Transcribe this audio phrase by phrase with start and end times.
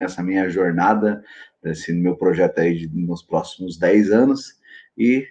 [0.00, 1.22] nessa minha jornada,
[1.62, 4.54] nesse meu projeto aí de, nos próximos 10 anos.
[4.96, 5.26] E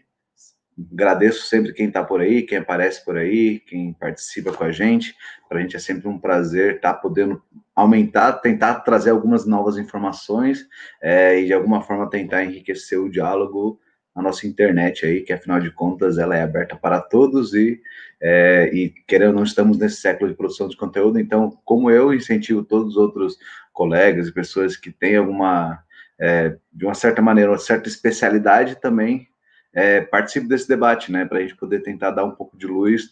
[0.93, 5.15] agradeço sempre quem está por aí, quem aparece por aí, quem participa com a gente.
[5.49, 7.41] Para a gente é sempre um prazer estar tá podendo
[7.75, 10.67] aumentar, tentar trazer algumas novas informações
[11.01, 13.79] é, e de alguma forma tentar enriquecer o diálogo
[14.15, 17.79] na nossa internet aí, que afinal de contas ela é aberta para todos e,
[18.19, 22.11] é, e querendo ou não, estamos nesse século de produção de conteúdo, então, como eu
[22.11, 23.37] incentivo todos os outros
[23.77, 25.83] colegas e pessoas que têm alguma,
[26.19, 29.27] é, de uma certa maneira, uma certa especialidade também,
[29.71, 33.11] é, participe desse debate, né, para a gente poder tentar dar um pouco de luz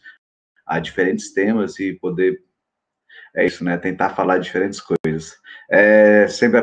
[0.66, 2.44] a diferentes temas e poder
[3.36, 3.78] é isso, né?
[3.78, 5.38] Tentar falar diferentes coisas.
[5.70, 6.62] É, sempre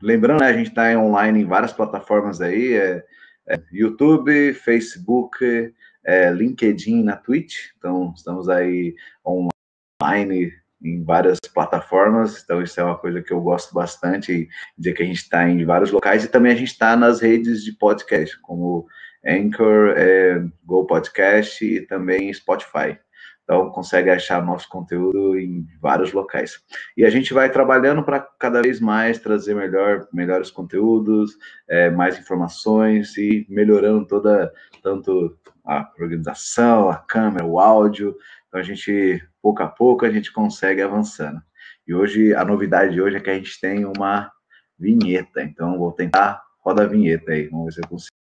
[0.00, 3.02] lembrando, né, a gente está online em várias plataformas aí, é,
[3.48, 5.72] é, YouTube, Facebook,
[6.04, 7.70] é, LinkedIn, na Twitch.
[7.78, 8.94] Então, estamos aí
[9.26, 12.42] online em várias plataformas.
[12.42, 15.64] Então, isso é uma coisa que eu gosto bastante, dizer que a gente está em
[15.64, 18.86] vários locais e também a gente está nas redes de podcast, como
[19.24, 22.98] Anchor, é, Go Podcast e também Spotify.
[23.44, 26.60] Então, consegue achar nosso conteúdo em vários locais.
[26.96, 31.36] E a gente vai trabalhando para cada vez mais trazer melhor, melhores conteúdos,
[31.68, 38.16] é, mais informações e melhorando toda, tanto a organização, a câmera, o áudio.
[38.52, 41.40] Então, a gente, pouco a pouco, a gente consegue avançando.
[41.88, 44.30] E hoje, a novidade de hoje é que a gente tem uma
[44.78, 45.42] vinheta.
[45.42, 48.21] Então, vou tentar, roda a vinheta aí, vamos ver se eu consigo.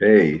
[0.00, 0.40] Ei,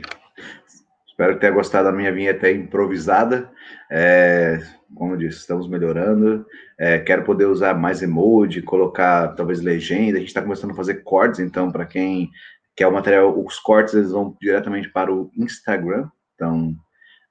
[1.06, 3.52] espero que tenha gostado da minha vinheta improvisada.
[3.90, 4.58] É,
[4.94, 6.46] como eu disse, estamos melhorando.
[6.78, 10.16] É, quero poder usar mais emoji, colocar talvez legenda.
[10.16, 12.30] A gente está começando a fazer cortes, então, para quem
[12.74, 16.08] quer o material, os cortes eles vão diretamente para o Instagram.
[16.34, 16.74] Então,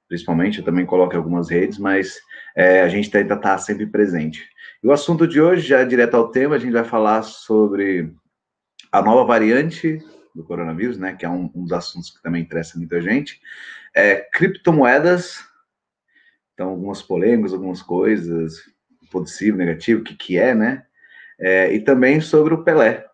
[0.06, 2.20] principalmente, eu também coloco em algumas redes, mas
[2.56, 4.48] é, a gente tenta estar sempre presente.
[4.84, 8.14] E o assunto de hoje, já direto ao tema, a gente vai falar sobre
[8.92, 10.00] a nova variante
[10.34, 13.40] do coronavírus, né, que é um, um dos assuntos que também interessa muita gente,
[13.94, 15.44] é criptomoedas,
[16.54, 18.60] então algumas polêmicas, algumas coisas,
[19.10, 20.84] positivo, negativo, o que que é, né,
[21.38, 23.06] é, e também sobre o Pelé,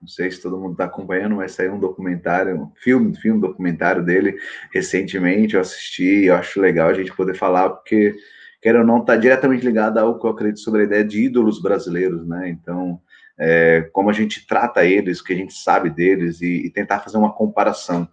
[0.00, 4.04] não sei se todo mundo está acompanhando, mas saiu um documentário, um filme, filme, documentário
[4.04, 4.36] dele
[4.70, 8.14] recentemente, eu assisti, eu acho legal a gente poder falar, porque,
[8.60, 11.60] quero ou não, está diretamente ligado ao que eu acredito sobre a ideia de ídolos
[11.60, 13.00] brasileiros, né, então
[13.38, 17.00] é, como a gente trata eles, o que a gente sabe deles e, e, tentar
[17.00, 18.08] fazer uma comparação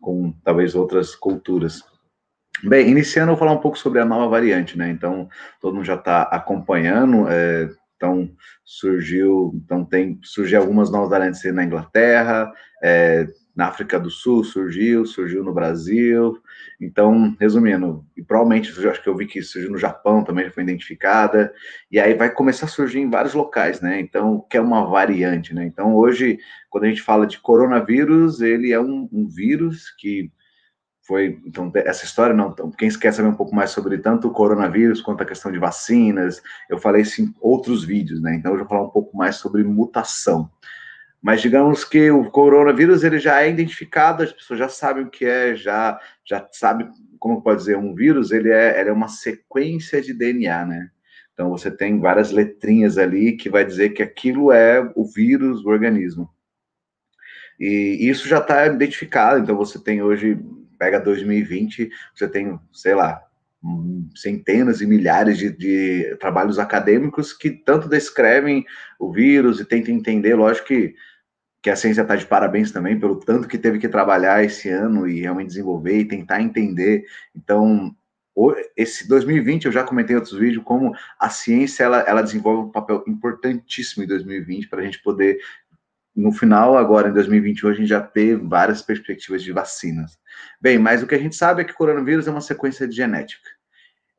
[0.00, 1.82] com talvez outras culturas.
[2.62, 4.88] Bem, iniciando, eu vou falar um pouco sobre a nova variante, né?
[4.88, 5.28] Então,
[5.60, 7.26] todo mundo já está acompanhando.
[7.28, 8.30] É, então,
[8.64, 13.26] surgiu, então tem surgiu algumas novas variantes na Inglaterra, é,
[13.56, 16.38] na África do Sul surgiu, surgiu no Brasil.
[16.78, 20.62] Então, resumindo, e provavelmente eu acho que eu vi que surgiu no Japão também foi
[20.62, 21.50] identificada,
[21.90, 23.98] e aí vai começar a surgir em vários locais, né?
[23.98, 25.64] Então, que é uma variante, né?
[25.64, 30.30] Então, hoje, quando a gente fala de coronavírus, ele é um, um vírus que
[31.06, 34.32] foi, então, essa história, não, então, quem quer saber um pouco mais sobre tanto o
[34.32, 38.34] coronavírus quanto a questão de vacinas, eu falei isso em outros vídeos, né?
[38.34, 40.50] Então, eu vou falar um pouco mais sobre mutação.
[41.26, 45.24] Mas digamos que o coronavírus ele já é identificado, as pessoas já sabem o que
[45.24, 46.88] é, já já sabe
[47.18, 50.88] como pode dizer um vírus, ele é, ele é uma sequência de DNA, né?
[51.32, 55.68] Então você tem várias letrinhas ali que vai dizer que aquilo é o vírus do
[55.68, 56.30] organismo.
[57.58, 60.38] E isso já está identificado, então você tem hoje,
[60.78, 63.20] pega 2020, você tem, sei lá,
[64.14, 68.64] centenas e milhares de, de, trabalhos acadêmicos que tanto descrevem
[68.96, 70.94] o vírus e tentam entender, lógico que
[71.66, 75.08] que a ciência está de parabéns também pelo tanto que teve que trabalhar esse ano
[75.08, 77.04] e realmente desenvolver e tentar entender.
[77.34, 77.92] Então,
[78.76, 82.70] esse 2020 eu já comentei em outros vídeos como a ciência ela, ela desenvolve um
[82.70, 85.40] papel importantíssimo em 2020 para a gente poder
[86.14, 90.16] no final agora em 2021 a gente já ter várias perspectivas de vacinas.
[90.60, 92.94] Bem, mas o que a gente sabe é que o coronavírus é uma sequência de
[92.94, 93.50] genética.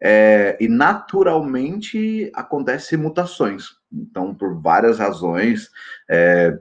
[0.01, 3.67] É, e naturalmente acontecem mutações.
[3.89, 5.69] Então, por várias razões,
[6.09, 6.59] é,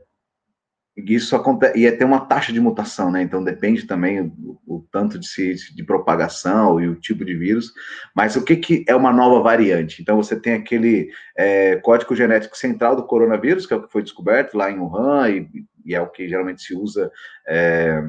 [0.96, 3.22] isso acontece, e é uma taxa de mutação, né?
[3.22, 7.72] Então depende também o, o tanto de, de propagação e o tipo de vírus.
[8.14, 10.00] Mas o que, que é uma nova variante?
[10.00, 14.02] Então você tem aquele é, código genético central do coronavírus, que é o que foi
[14.02, 17.10] descoberto lá em Wuhan, e e é o que geralmente se usa,
[17.46, 18.02] é,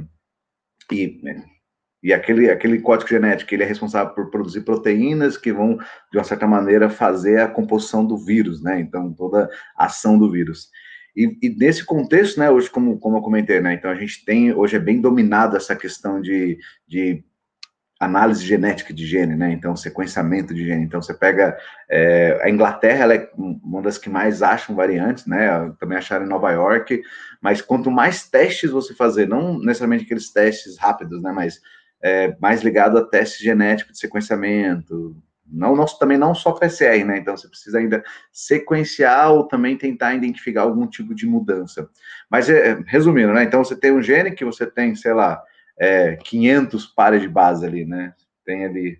[0.91, 1.21] e,
[2.01, 5.77] e aquele, aquele código genético, ele é responsável por produzir proteínas que vão,
[6.11, 8.79] de uma certa maneira, fazer a composição do vírus, né?
[8.79, 9.47] Então, toda
[9.77, 10.69] a ação do vírus.
[11.17, 14.53] E, e nesse contexto, né, hoje, como, como eu comentei, né, então a gente tem,
[14.53, 17.23] hoje é bem dominado essa questão de, de
[17.99, 19.51] análise genética de gene, né?
[19.51, 20.83] Então, sequenciamento de gene.
[20.83, 21.57] Então, você pega
[21.89, 25.73] é, a Inglaterra, ela é uma das que mais acham variantes, né?
[25.79, 27.01] Também acharam em Nova York.
[27.41, 31.31] Mas quanto mais testes você fazer, não necessariamente aqueles testes rápidos, né?
[31.31, 31.59] Mas
[32.03, 35.15] é, mais ligado a testes genéticos de sequenciamento.
[35.49, 37.17] Não, não, também não só PCR, né?
[37.19, 41.89] Então, você precisa ainda sequenciar ou também tentar identificar algum tipo de mudança.
[42.29, 43.43] Mas, é, resumindo, né?
[43.43, 45.41] Então, você tem um gene que você tem, sei lá,
[45.77, 48.13] é, 500 pares de base ali, né?
[48.43, 48.99] Tem ali.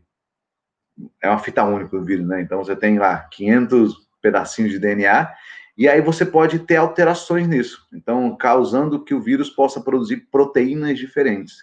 [1.22, 2.42] É uma fita única o vírus, né?
[2.42, 5.32] Então você tem lá 500 pedacinhos de DNA
[5.78, 7.88] e aí você pode ter alterações nisso.
[7.94, 11.58] Então, causando que o vírus possa produzir proteínas diferentes.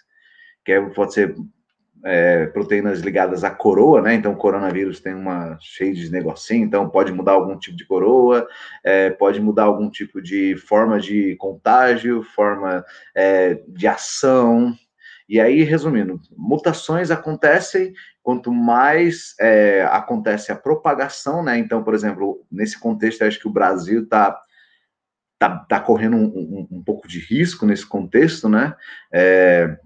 [0.63, 1.35] Que pode ser
[2.05, 4.13] é, proteínas ligadas à coroa, né?
[4.13, 8.47] Então, o coronavírus tem uma cheia de negocinho, então pode mudar algum tipo de coroa,
[8.83, 12.85] é, pode mudar algum tipo de forma de contágio, forma
[13.15, 14.75] é, de ação,
[15.27, 21.57] e aí, resumindo, mutações acontecem quanto mais é, acontece a propagação, né?
[21.57, 24.39] Então, por exemplo, nesse contexto, acho que o Brasil está
[25.39, 28.75] tá, tá correndo um, um, um, pouco de risco nesse contexto, né?
[29.11, 29.77] É,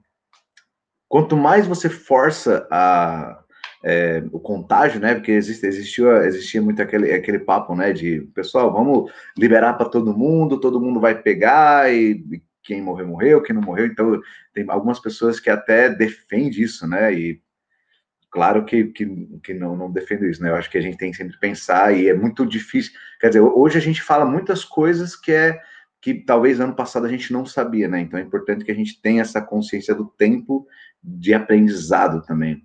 [1.09, 3.43] quanto mais você força a,
[3.83, 5.15] é, o contágio, né?
[5.15, 7.91] Porque existe, existia, existia muito aquele, aquele papo, né?
[7.91, 12.23] De pessoal, vamos liberar para todo mundo, todo mundo vai pegar e,
[12.61, 13.87] quem morreu, morreu, quem não morreu.
[13.87, 14.21] Então,
[14.53, 17.11] tem algumas pessoas que até defendem isso, né?
[17.11, 17.41] E
[18.29, 19.07] claro que, que,
[19.43, 20.49] que não, não defendo isso, né?
[20.49, 22.91] Eu acho que a gente tem que sempre pensar e é muito difícil.
[23.19, 25.59] Quer dizer, hoje a gente fala muitas coisas que é
[26.01, 27.99] que talvez ano passado a gente não sabia, né?
[27.99, 30.65] Então é importante que a gente tenha essa consciência do tempo
[31.03, 32.63] de aprendizado também.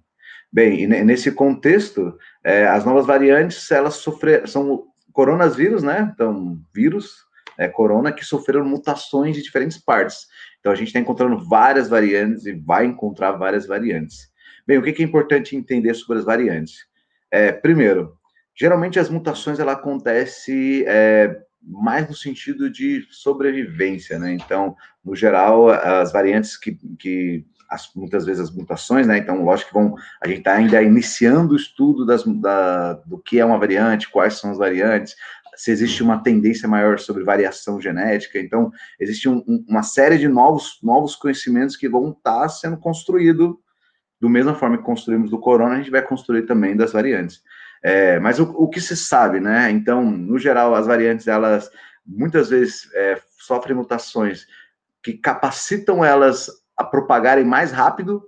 [0.53, 6.11] Bem, nesse contexto, é, as novas variantes, elas sofreram, são coronavírus, né?
[6.15, 7.25] Então, vírus
[7.59, 10.27] é, corona que sofreram mutações de diferentes partes.
[10.61, 14.29] Então a gente está encontrando várias variantes e vai encontrar várias variantes.
[14.67, 16.87] Bem, o que é importante entender sobre as variantes?
[17.31, 18.17] É, primeiro,
[18.55, 24.33] geralmente as mutações ela acontece é, mais no sentido de sobrevivência, né?
[24.33, 29.19] Então, no geral, as variantes que, que as, muitas vezes as mutações, né?
[29.19, 33.41] Então, lógico que vão, a gente está ainda iniciando o estudo das, da, do que
[33.41, 35.15] é uma variante, quais são as variantes,
[35.57, 38.39] se existe uma tendência maior sobre variação genética.
[38.39, 42.77] Então, existe um, um, uma série de novos, novos conhecimentos que vão estar tá sendo
[42.77, 43.55] construídos
[44.21, 47.43] do mesma forma que construímos do corona, a gente vai construir também das variantes.
[47.83, 49.71] É, mas o, o, que se sabe, né?
[49.71, 51.71] Então, no geral, as variantes, elas
[52.07, 54.47] muitas vezes é, sofrem mutações
[55.03, 58.23] que capacitam elas a propagarem mais rápido,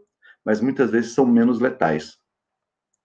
[0.45, 2.19] mas muitas vezes são menos letais.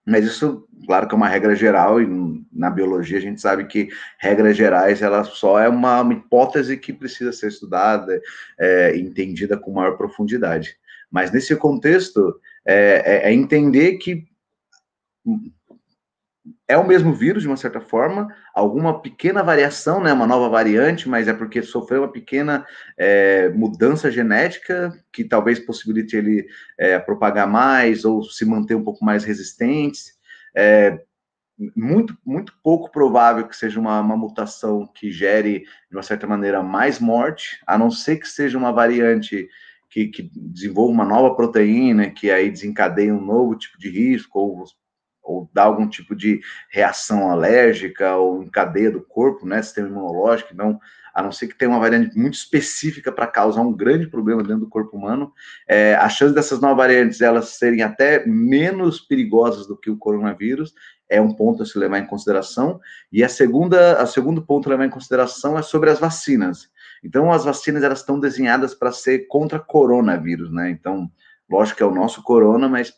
[0.04, 3.88] Mas isso, claro que é uma regra geral, e na biologia a gente sabe que
[4.18, 8.20] regras gerais, ela só é uma, uma hipótese que precisa ser estudada,
[8.58, 10.76] é, entendida com maior profundidade.
[11.10, 14.26] Mas nesse contexto, é, é, é entender que
[16.72, 21.06] é o mesmo vírus, de uma certa forma, alguma pequena variação, né, uma nova variante,
[21.06, 22.66] mas é porque sofreu uma pequena
[22.96, 26.46] é, mudança genética que talvez possibilite ele
[26.78, 30.14] é, propagar mais ou se manter um pouco mais resistentes.
[30.56, 30.98] É,
[31.76, 35.60] muito, muito pouco provável que seja uma, uma mutação que gere,
[35.90, 39.46] de uma certa maneira, mais morte, a não ser que seja uma variante
[39.90, 44.64] que, que desenvolva uma nova proteína, que aí desencadeia um novo tipo de risco, ou
[45.22, 50.54] ou dá algum tipo de reação alérgica ou em cadeia do corpo, né, sistema imunológico,
[50.54, 50.80] não,
[51.14, 54.60] a não ser que tenha uma variante muito específica para causar um grande problema dentro
[54.60, 55.32] do corpo humano,
[55.68, 60.74] é, a chance dessas novas variantes elas serem até menos perigosas do que o coronavírus
[61.12, 62.80] é um ponto a se levar em consideração.
[63.12, 66.70] E a segunda, a segundo ponto a levar em consideração é sobre as vacinas.
[67.04, 70.70] Então, as vacinas elas estão desenhadas para ser contra coronavírus, né?
[70.70, 71.10] Então,
[71.50, 72.94] lógico que é o nosso corona, mas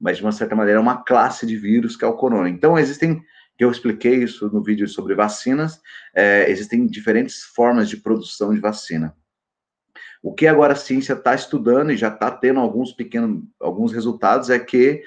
[0.00, 2.48] mas de uma certa maneira é uma classe de vírus que é o corona.
[2.48, 3.22] Então, existem,
[3.58, 5.80] eu expliquei isso no vídeo sobre vacinas,
[6.14, 9.14] é, existem diferentes formas de produção de vacina.
[10.22, 14.50] O que agora a ciência está estudando e já está tendo alguns pequenos, alguns resultados
[14.50, 15.02] é que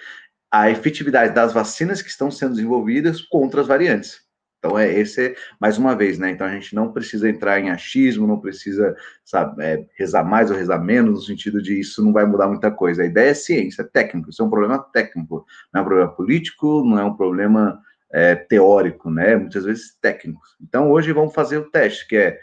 [0.51, 4.22] a efetividade das vacinas que estão sendo desenvolvidas contra as variantes.
[4.63, 6.29] Então, é esse, mais uma vez, né?
[6.29, 10.55] Então, a gente não precisa entrar em achismo, não precisa, sabe, é, rezar mais ou
[10.55, 13.03] rezar menos, no sentido de isso não vai mudar muita coisa.
[13.03, 16.11] A ideia é ciência, é técnico, isso é um problema técnico, não é um problema
[16.15, 17.77] político, não é um problema
[18.09, 19.35] é, teórico, né?
[19.35, 20.39] Muitas vezes técnico.
[20.61, 22.39] Então, hoje vamos fazer o teste, que é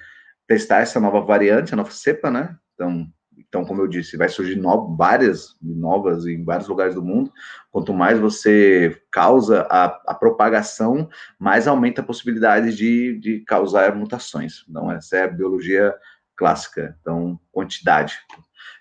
[0.47, 2.55] testar essa nova variante, a nova cepa, né?
[2.75, 3.11] Então,
[3.51, 7.33] então, como eu disse, vai surgir no, várias novas em vários lugares do mundo.
[7.73, 14.65] Quanto mais você causa a, a propagação, mais aumenta a possibilidade de, de causar mutações.
[14.69, 15.93] Então, essa é a biologia
[16.37, 16.97] clássica.
[17.01, 18.21] Então, quantidade.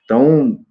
[0.05, 0.63] Então,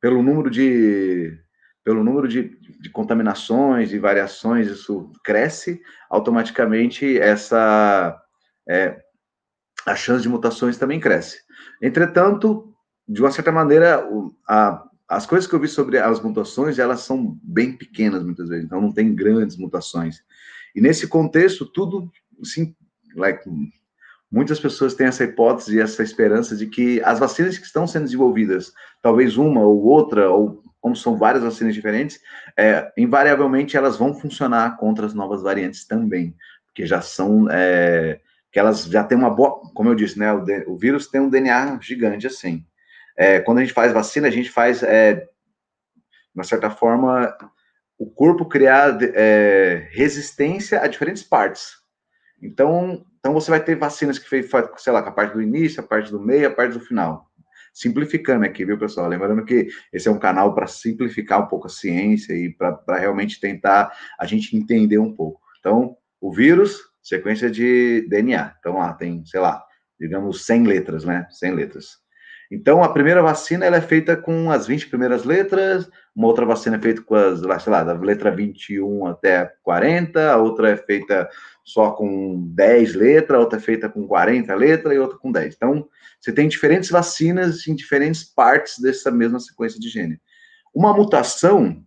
[0.00, 1.38] pelo número de
[1.84, 8.20] pelo número de, de contaminações e variações, isso cresce, automaticamente essa
[8.68, 9.00] é,
[9.86, 11.38] a chance de mutações também cresce.
[11.80, 12.69] Entretanto,
[13.10, 14.08] de uma certa maneira,
[14.48, 18.64] a, as coisas que eu vi sobre as mutações, elas são bem pequenas muitas vezes,
[18.64, 20.22] então não tem grandes mutações.
[20.76, 22.08] E nesse contexto, tudo,
[22.40, 22.72] assim,
[23.16, 23.42] like,
[24.30, 28.04] muitas pessoas têm essa hipótese e essa esperança de que as vacinas que estão sendo
[28.04, 32.20] desenvolvidas, talvez uma ou outra, ou como são várias vacinas diferentes,
[32.56, 36.32] é, invariavelmente elas vão funcionar contra as novas variantes também,
[36.66, 38.20] porque já são, é,
[38.52, 41.28] que elas já têm uma boa, como eu disse, né, o, o vírus tem um
[41.28, 42.64] DNA gigante assim.
[43.20, 45.28] É, quando a gente faz vacina, a gente faz, é, de
[46.34, 47.36] uma certa forma,
[47.98, 51.72] o corpo criar é, resistência a diferentes partes.
[52.40, 54.48] Então, então você vai ter vacinas que fez,
[54.78, 57.30] sei lá, com a parte do início, a parte do meio, a parte do final.
[57.74, 59.06] Simplificando aqui, viu, pessoal?
[59.06, 63.38] Lembrando que esse é um canal para simplificar um pouco a ciência e para realmente
[63.38, 65.42] tentar a gente entender um pouco.
[65.58, 68.56] Então, o vírus, sequência de DNA.
[68.58, 69.62] Então, lá tem, sei lá,
[70.00, 71.26] digamos 100 letras, né?
[71.28, 71.99] 100 letras.
[72.50, 76.76] Então, a primeira vacina ela é feita com as 20 primeiras letras, uma outra vacina
[76.76, 81.28] é feita com as, sei lá, da letra 21 até 40, a outra é feita
[81.64, 85.54] só com 10 letras, a outra é feita com 40 letras e outra com 10.
[85.54, 85.88] Então,
[86.20, 90.20] você tem diferentes vacinas em diferentes partes dessa mesma sequência de gene.
[90.74, 91.84] Uma mutação,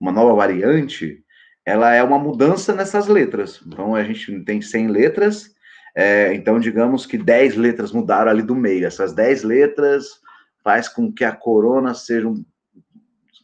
[0.00, 1.22] uma nova variante,
[1.64, 3.60] ela é uma mudança nessas letras.
[3.64, 5.53] Então, a gente tem 100 letras,
[5.94, 8.86] é, então, digamos que 10 letras mudaram ali do meio.
[8.86, 10.20] Essas 10 letras
[10.62, 12.44] faz com que a corona seja um,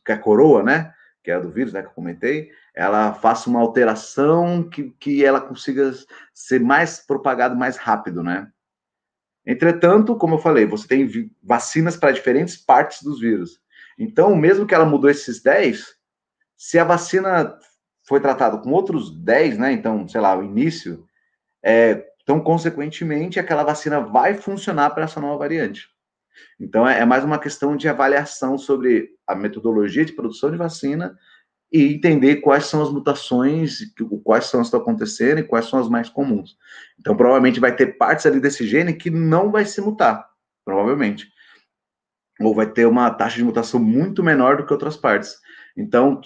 [0.04, 0.92] que a coroa, né,
[1.22, 5.24] que é a do vírus, né, que eu comentei, ela faça uma alteração que, que
[5.24, 5.92] ela consiga
[6.34, 8.48] ser mais propagado mais rápido, né?
[9.46, 13.60] Entretanto, como eu falei, você tem vacinas para diferentes partes dos vírus.
[13.98, 15.94] Então, mesmo que ela mudou esses 10,
[16.56, 17.58] se a vacina
[18.06, 19.72] foi tratada com outros 10, né?
[19.72, 21.04] Então, sei lá, o início,
[21.62, 25.88] é, então, consequentemente, aquela vacina vai funcionar para essa nova variante.
[26.58, 31.16] Então, é, é mais uma questão de avaliação sobre a metodologia de produção de vacina
[31.72, 33.78] e entender quais são as mutações,
[34.24, 36.56] quais são as que estão acontecendo e quais são as mais comuns.
[36.98, 40.28] Então, provavelmente vai ter partes ali desse gene que não vai se mutar,
[40.64, 41.28] provavelmente.
[42.40, 45.36] Ou vai ter uma taxa de mutação muito menor do que outras partes.
[45.76, 46.20] Então,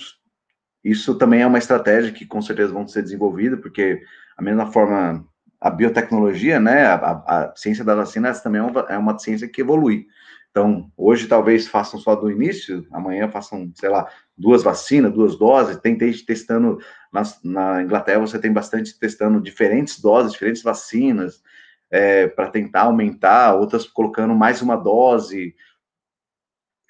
[0.83, 4.03] isso também é uma estratégia que com certeza vão ser desenvolvida, porque
[4.37, 5.27] a mesma forma
[5.65, 9.63] a biotecnologia, né, a, a, ciência da vacina também é uma, é uma ciência que
[9.63, 10.07] evolui.
[10.51, 14.07] Então, hoje talvez façam só do início, amanhã façam, sei lá,
[14.37, 15.79] duas vacinas, duas doses.
[15.79, 16.79] Tem gente testando,
[17.11, 21.43] na, na, Inglaterra você tem bastante testando diferentes doses, diferentes vacinas,
[21.91, 25.57] é, para tentar aumentar, outras colocando mais uma dose.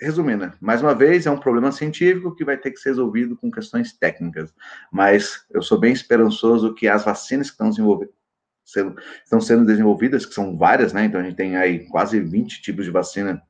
[0.00, 3.52] Resumindo, mais uma vez, é um problema científico que vai ter que ser resolvido com
[3.52, 4.52] questões técnicas.
[4.90, 8.10] Mas eu sou bem esperançoso que as vacinas que estão desenvolvendo
[8.64, 11.04] sendo, estão sendo desenvolvidas, que são várias, né?
[11.04, 13.42] Então a gente tem aí quase 20 tipos de vacina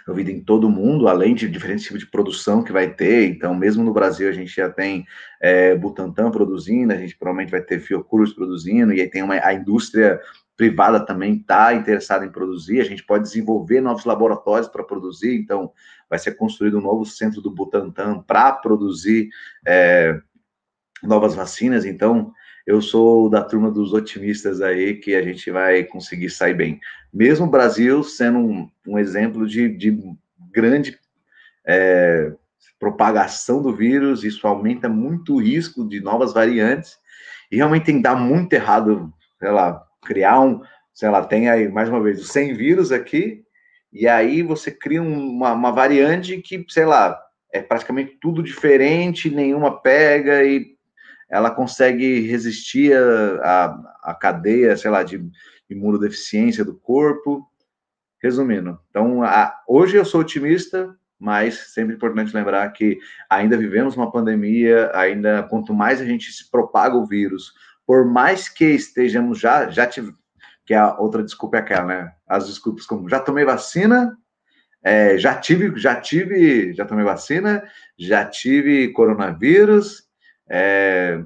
[0.00, 3.28] desenvolvida em todo o mundo, além de diferentes tipos de produção que vai ter.
[3.28, 5.06] Então, mesmo no Brasil, a gente já tem
[5.40, 9.54] é, Butantan produzindo, a gente provavelmente vai ter Fiocruz produzindo, e aí tem uma, a
[9.54, 10.20] indústria
[10.56, 15.72] privada também está interessada em produzir, a gente pode desenvolver novos laboratórios para produzir, então
[16.08, 19.30] vai ser construído um novo centro do Butantan para produzir
[19.66, 20.20] é,
[21.02, 22.30] novas vacinas, então
[22.66, 26.80] eu sou da turma dos otimistas aí que a gente vai conseguir sair bem.
[27.12, 29.98] Mesmo o Brasil sendo um, um exemplo de, de
[30.52, 30.98] grande
[31.66, 32.32] é,
[32.78, 36.98] propagação do vírus, isso aumenta muito o risco de novas variantes,
[37.50, 40.62] e realmente tem que dar muito errado, sei lá, criar um,
[40.94, 43.42] sei lá, tem aí, mais uma vez, os 100 vírus aqui,
[43.92, 47.20] e aí você cria uma, uma variante que, sei lá,
[47.52, 50.76] é praticamente tudo diferente, nenhuma pega, e
[51.30, 52.92] ela consegue resistir
[53.42, 55.22] à, cadeia, sei lá, de
[55.68, 57.46] imunodeficiência do corpo.
[58.22, 62.98] Resumindo, então, a, hoje eu sou otimista, mas sempre importante lembrar que
[63.30, 67.54] ainda vivemos uma pandemia, ainda quanto mais a gente se propaga o vírus,
[67.86, 70.12] por mais que estejamos já, já tive,
[70.66, 72.12] que a outra desculpa é aquela, né?
[72.26, 74.16] As desculpas como já tomei vacina,
[74.82, 77.62] é, já tive, já tive, já tomei vacina,
[77.98, 80.09] já tive coronavírus,
[80.50, 81.22] é,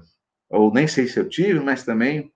[0.50, 2.32] ou nem sei se eu tive, mas também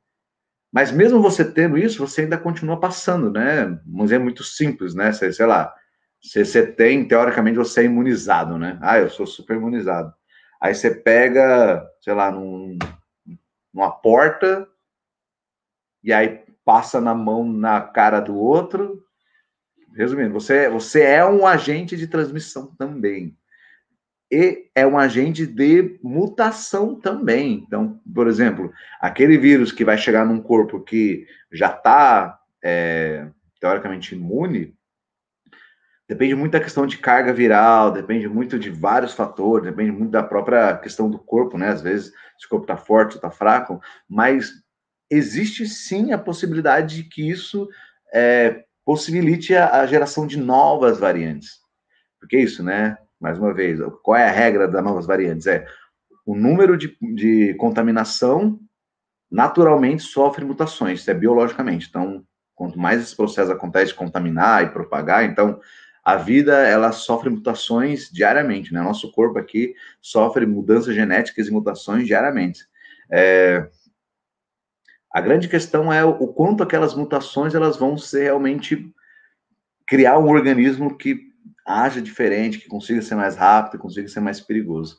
[0.73, 3.80] Mas mesmo você tendo isso, você ainda continua passando, né?
[3.87, 5.12] Mas é muito simples, né?
[5.12, 5.75] Sei, lá,
[6.23, 8.78] você, você tem, teoricamente, você é imunizado, né?
[8.83, 10.12] Ah, eu sou super imunizado.
[10.61, 12.76] Aí você pega, sei lá, num,
[13.73, 14.68] numa porta,
[16.02, 19.02] e aí passa na mão na cara do outro.
[19.95, 23.37] Resumindo, você, você é um agente de transmissão também.
[24.31, 27.65] E é um agente de mutação também.
[27.67, 28.71] Então, por exemplo,
[29.01, 33.27] aquele vírus que vai chegar num corpo que já está, é,
[33.59, 34.75] teoricamente, imune,
[36.07, 40.23] depende muito da questão de carga viral, depende muito de vários fatores, depende muito da
[40.23, 41.69] própria questão do corpo, né?
[41.69, 44.53] Às vezes, se o corpo está forte ou está fraco, mas
[45.11, 47.69] existe sim a possibilidade de que isso
[48.13, 51.61] é, possibilite a, a, geração de novas variantes.
[52.19, 52.97] Porque isso, né?
[53.21, 55.47] Mais uma vez, qual é a regra das novas variantes?
[55.47, 55.67] É
[56.25, 58.61] o número de, de contaminação
[59.31, 61.89] naturalmente sofre mutações, isso é biologicamente.
[61.89, 65.61] Então, quanto mais esse processo acontece de contaminar e propagar, então
[66.05, 68.81] a vida ela sofre mutações diariamente, né?
[68.81, 72.67] Nosso corpo aqui sofre mudanças genéticas e mutações diariamente.
[73.11, 73.69] É...
[75.13, 78.91] A grande questão é o quanto aquelas mutações elas vão ser realmente
[79.87, 81.28] criar um organismo que
[81.69, 84.99] haja diferente, que consiga ser mais rápido, consiga ser mais perigoso.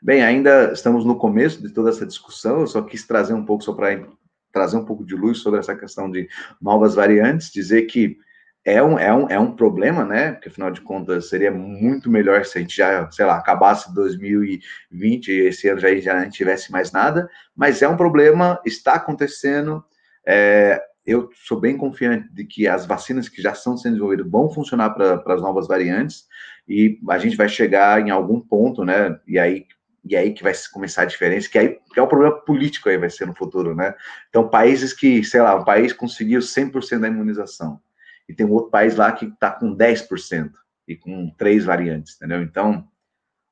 [0.00, 3.62] Bem, ainda estamos no começo de toda essa discussão, eu só quis trazer um pouco
[3.62, 4.06] só para
[4.52, 6.28] trazer um pouco de luz sobre essa questão de
[6.60, 8.16] novas variantes, dizer que
[8.64, 10.32] é um, é, um, é um problema, né?
[10.32, 15.28] Porque afinal de contas seria muito melhor se a gente já, sei lá, acabasse 2020
[15.28, 19.84] e esse ano já, já não tivesse mais nada, mas é um problema, está acontecendo.
[20.26, 24.50] É, eu sou bem confiante de que as vacinas que já estão sendo desenvolvidas vão
[24.50, 26.26] funcionar para as novas variantes
[26.68, 29.18] e a gente vai chegar em algum ponto, né?
[29.26, 29.66] E aí
[30.04, 32.96] e aí que vai começar a diferença, que aí que é o problema político aí
[32.96, 33.94] vai ser no futuro, né?
[34.28, 37.80] Então, países que, sei lá, um país conseguiu 100% da imunização,
[38.28, 40.50] e tem um outro país lá que está com 10%
[40.86, 42.42] e com três variantes, entendeu?
[42.42, 42.86] Então,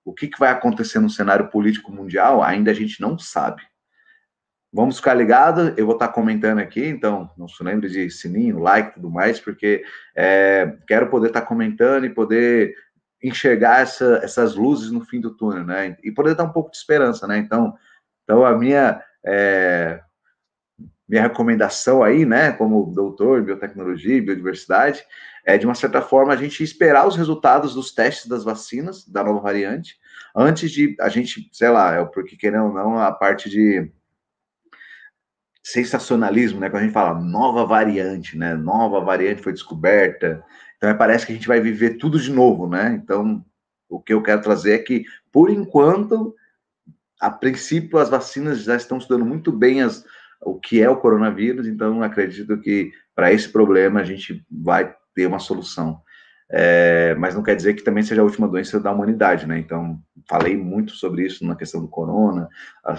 [0.05, 3.63] o que, que vai acontecer no cenário político mundial ainda a gente não sabe.
[4.76, 8.91] Vamos ficar ligados, eu vou estar comentando aqui, então não se lembre de sininho, like
[8.91, 9.82] e tudo mais, porque
[10.15, 12.76] é, quero poder estar comentando e poder
[13.23, 15.97] enxergar essa, essas luzes no fim do túnel, né?
[16.04, 17.39] E poder dar um pouco de esperança, né?
[17.39, 17.75] Então,
[18.23, 19.99] então a minha é,
[21.08, 25.02] minha recomendação aí, né, como doutor em biotecnologia e biodiversidade,
[25.47, 29.25] é de uma certa forma a gente esperar os resultados dos testes das vacinas da
[29.25, 29.97] nova variante
[30.36, 33.91] antes de a gente, sei lá, é porque querendo ou não a parte de
[35.67, 40.45] sensacionalismo, né, quando a gente fala nova variante, né, nova variante foi descoberta,
[40.76, 42.95] então parece que a gente vai viver tudo de novo, né?
[43.02, 43.45] Então
[43.89, 46.37] o que eu quero trazer é que por enquanto
[47.21, 50.05] a princípio as vacinas já estão estudando muito bem as
[50.41, 55.26] o que é o coronavírus, então acredito que para esse problema a gente vai ter
[55.26, 56.00] uma solução.
[56.49, 59.59] É, mas não quer dizer que também seja a última doença da humanidade, né?
[59.59, 62.49] Então, falei muito sobre isso na questão do corona,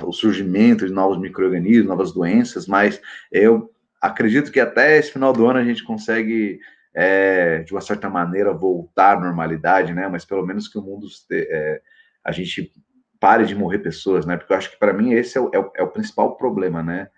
[0.04, 5.46] o surgimento de novos micro-organismos, novas doenças, mas eu acredito que até esse final do
[5.48, 6.60] ano a gente consegue,
[6.94, 10.08] é, de uma certa maneira, voltar à normalidade, né?
[10.10, 11.82] Mas pelo menos que o mundo, é,
[12.24, 12.72] a gente
[13.20, 14.36] pare de morrer pessoas, né?
[14.36, 16.84] Porque eu acho que para mim esse é o, é o, é o principal problema,
[16.84, 17.10] né?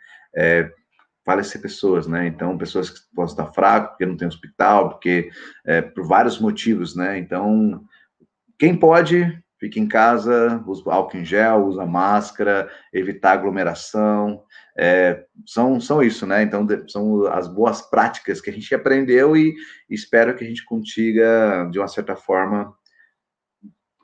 [1.29, 2.25] Falecer pessoas, né?
[2.25, 5.29] Então, pessoas que possam estar fracas, porque não tem hospital, porque
[5.63, 7.19] é, por vários motivos, né?
[7.19, 7.83] Então,
[8.57, 14.41] quem pode, fica em casa, usa álcool em gel, usa máscara, evitar aglomeração,
[14.75, 16.41] é, são, são isso, né?
[16.41, 19.53] Então, são as boas práticas que a gente aprendeu e
[19.87, 22.73] espero que a gente consiga, de uma certa forma,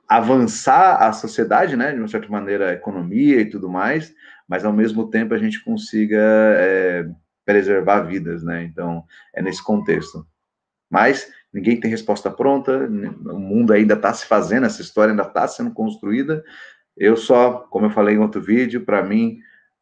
[0.08, 1.92] avançar a sociedade, né?
[1.92, 4.14] De uma certa maneira, a economia e tudo mais,
[4.48, 7.06] mas ao mesmo tempo a gente consiga é,
[7.46, 8.64] preservar vidas, né?
[8.64, 9.04] Então,
[9.34, 10.26] é nesse contexto.
[10.90, 15.48] Mas ninguém tem resposta pronta, o mundo ainda está se fazendo, essa história ainda está
[15.48, 16.44] sendo construída.
[16.98, 19.40] Eu só, como eu falei em outro vídeo, para mim,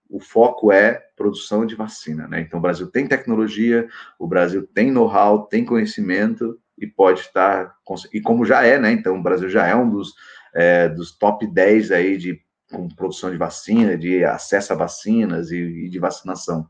[0.09, 2.41] o foco é produção de vacina, né?
[2.41, 3.87] Então, o Brasil tem tecnologia,
[4.19, 7.75] o Brasil tem know-how, tem conhecimento e pode estar,
[8.13, 8.91] e como já é, né?
[8.91, 10.13] Então, o Brasil já é um dos,
[10.53, 12.39] é, dos top 10 aí de
[12.73, 16.67] com produção de vacina, de acesso a vacinas e, e de vacinação.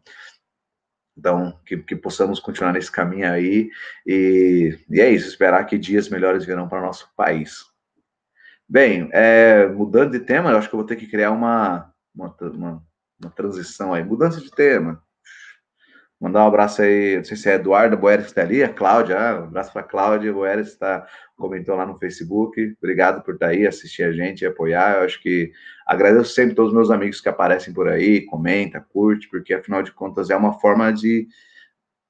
[1.17, 3.69] Então, que, que, possamos continuar nesse caminho aí.
[4.05, 7.63] E, e, é isso, esperar que dias melhores virão para o nosso país.
[8.67, 12.35] Bem, é, mudando de tema, eu acho que eu vou ter que criar uma, uma,
[12.41, 12.83] uma,
[13.21, 14.03] uma transição aí.
[14.03, 15.01] Mudança de tema.
[16.23, 19.19] Mandar um abraço aí, não sei se é Eduardo Boeres que está ali, a Cláudia,
[19.19, 21.05] ah, um abraço para a Cláudia Boeres, está
[21.35, 22.77] comentou lá no Facebook.
[22.81, 24.99] Obrigado por estar tá aí, assistir a gente e apoiar.
[24.99, 25.51] Eu acho que
[25.85, 29.91] agradeço sempre todos os meus amigos que aparecem por aí, comenta, curte, porque afinal de
[29.91, 31.27] contas é uma forma de,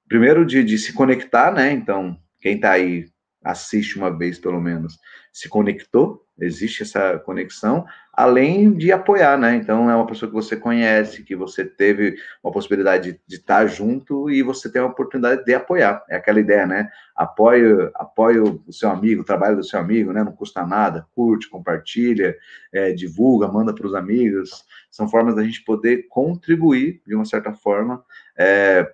[0.08, 1.72] primeiro, de, de se conectar, né?
[1.72, 3.08] Então, quem está aí
[3.44, 5.00] assiste uma vez pelo menos,
[5.32, 9.56] se conectou, existe essa conexão, além de apoiar, né?
[9.56, 14.30] Então é uma pessoa que você conhece, que você teve uma possibilidade de, estar junto
[14.30, 16.04] e você tem a oportunidade de apoiar.
[16.10, 16.90] É aquela ideia, né?
[17.16, 20.24] Apoio, apoio o seu amigo, o trabalho do seu amigo, né?
[20.24, 22.36] Não custa nada, curte, compartilha,
[22.72, 24.66] é, divulga, manda para os amigos.
[24.90, 28.04] São formas da gente poder contribuir de uma certa forma.
[28.38, 28.92] É,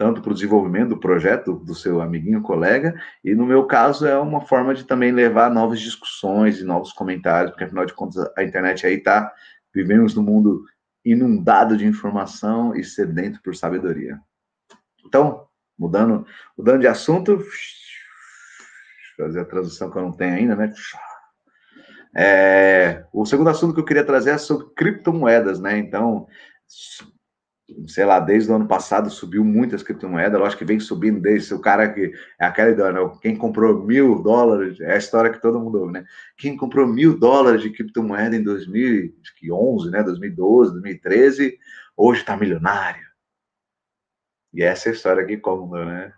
[0.00, 4.18] tanto para o desenvolvimento do projeto do seu amiguinho, colega, e no meu caso é
[4.18, 8.42] uma forma de também levar novas discussões e novos comentários, porque afinal de contas a
[8.42, 9.30] internet aí está,
[9.74, 10.64] vivemos num mundo
[11.04, 14.18] inundado de informação e sedento por sabedoria.
[15.04, 15.46] Então,
[15.78, 17.38] mudando, mudando de assunto,
[19.18, 20.72] fazer a tradução que eu não tenho ainda, né?
[22.16, 25.76] É, o segundo assunto que eu queria trazer é sobre criptomoedas, né?
[25.76, 26.26] Então,
[27.86, 31.60] sei lá, desde o ano passado subiu muitas criptomoedas, acho que vem subindo desde o
[31.60, 33.12] cara que é aquela ideia, né?
[33.20, 36.04] quem comprou mil dólares, é a história que todo mundo ouve, né?
[36.36, 40.02] Quem comprou mil dólares de criptomoeda em 2011, né?
[40.02, 41.58] 2012, 2013,
[41.96, 43.06] hoje está milionário.
[44.52, 46.12] E essa é a história que conta, né?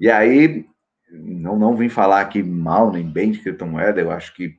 [0.00, 0.66] E aí,
[1.10, 4.58] não, não vim falar aqui mal nem bem de criptomoeda, eu acho que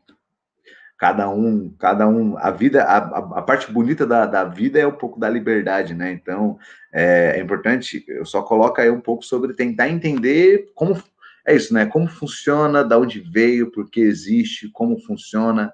[0.98, 4.92] cada um, cada um, a vida, a, a parte bonita da, da vida é um
[4.92, 6.12] pouco da liberdade, né?
[6.12, 6.58] Então
[6.92, 11.02] é, é, importante, eu só coloco aí um pouco sobre tentar entender como
[11.46, 11.86] é isso, né?
[11.86, 15.72] Como funciona, da onde veio, por que existe, como funciona,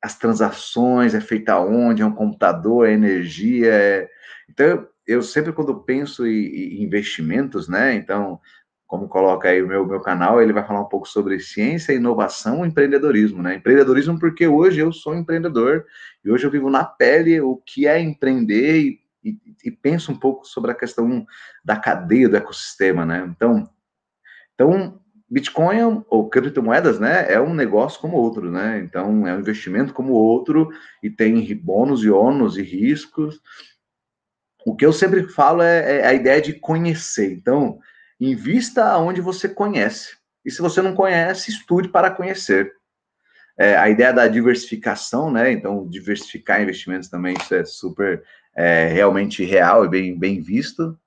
[0.00, 4.08] as transações, é feita onde, é um computador, é energia, é...
[4.48, 7.94] então eu sempre quando penso em, em investimentos, né?
[7.94, 8.40] Então
[8.86, 12.64] como coloca aí o meu, meu canal, ele vai falar um pouco sobre ciência, inovação
[12.64, 13.56] e empreendedorismo, né?
[13.56, 15.84] Empreendedorismo porque hoje eu sou empreendedor
[16.24, 20.16] e hoje eu vivo na pele o que é empreender e, e, e penso um
[20.16, 21.26] pouco sobre a questão
[21.64, 23.26] da cadeia do ecossistema, né?
[23.28, 23.68] Então,
[24.54, 28.78] então Bitcoin ou criptomoedas, né, é um negócio como outro, né?
[28.78, 30.68] Então, é um investimento como outro
[31.02, 33.40] e tem bônus e ônus e riscos.
[34.64, 37.32] O que eu sempre falo é, é a ideia de conhecer.
[37.32, 37.80] Então,
[38.24, 40.16] Invista onde você conhece.
[40.44, 42.72] E se você não conhece, estude para conhecer.
[43.58, 45.52] É, a ideia da diversificação, né?
[45.52, 48.24] Então, diversificar investimentos também, isso é super
[48.56, 50.98] é, realmente real e bem, bem visto.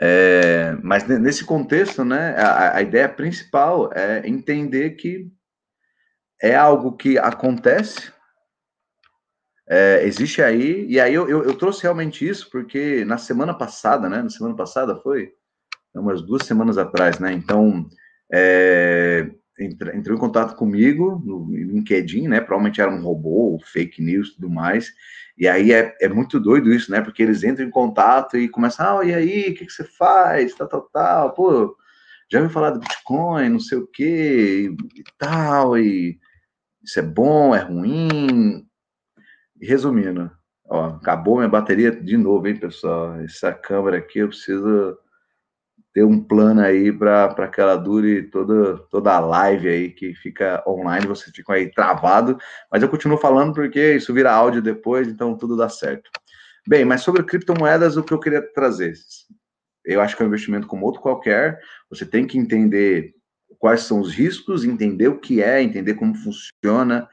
[0.00, 5.28] É, mas nesse contexto, né, a, a, ideia principal é entender que
[6.40, 8.12] é algo que acontece,
[9.68, 14.08] é, existe aí, e aí eu, eu, eu, trouxe realmente isso, porque na semana passada,
[14.08, 14.22] né?
[14.22, 15.32] Na semana passada foi
[15.94, 17.32] umas duas semanas atrás, né?
[17.32, 17.88] Então,
[18.32, 22.40] é, entrou em contato comigo no LinkedIn, né?
[22.40, 24.92] Provavelmente era um robô, fake news e tudo mais.
[25.38, 27.00] E aí é, é, muito doido isso, né?
[27.00, 30.54] Porque eles entram em contato e começam, ah, e aí, o que, que você faz?
[30.54, 31.34] Tal, tal, tal.
[31.34, 31.76] Pô,
[32.30, 36.18] já ouviu falar do Bitcoin, não sei o quê, e tal, e
[36.82, 38.65] isso é bom, é ruim.
[39.60, 40.30] Resumindo,
[40.68, 43.20] ó, acabou minha bateria de novo, hein, pessoal?
[43.20, 44.98] Essa câmera aqui eu preciso
[45.96, 50.62] ter um plano aí para que ela dure toda, toda a live aí que fica
[50.68, 52.36] online, vocês ficam aí travado,
[52.70, 56.10] mas eu continuo falando porque isso vira áudio depois, então tudo dá certo.
[56.68, 58.92] Bem, mas sobre criptomoedas, o que eu queria trazer?
[59.86, 63.14] Eu acho que é um investimento como outro qualquer, você tem que entender
[63.58, 67.08] quais são os riscos, entender o que é, entender como funciona,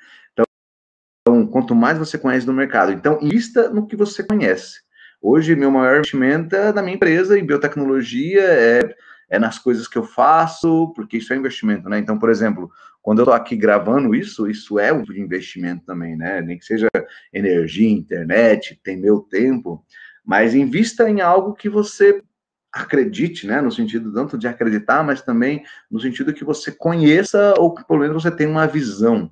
[1.26, 4.82] então, quanto mais você conhece do mercado, então invista no que você conhece.
[5.22, 8.94] Hoje, meu maior investimento é na minha empresa em biotecnologia, é,
[9.30, 11.98] é nas coisas que eu faço, porque isso é investimento, né?
[11.98, 12.70] Então, por exemplo,
[13.02, 16.42] quando eu estou aqui gravando isso, isso é um investimento também, né?
[16.42, 16.90] Nem que seja
[17.32, 19.82] energia, internet, tem meu tempo,
[20.26, 22.22] mas invista em algo que você
[22.70, 23.62] acredite, né?
[23.62, 28.00] No sentido tanto de acreditar, mas também no sentido que você conheça ou que pelo
[28.00, 29.32] menos você tenha uma visão.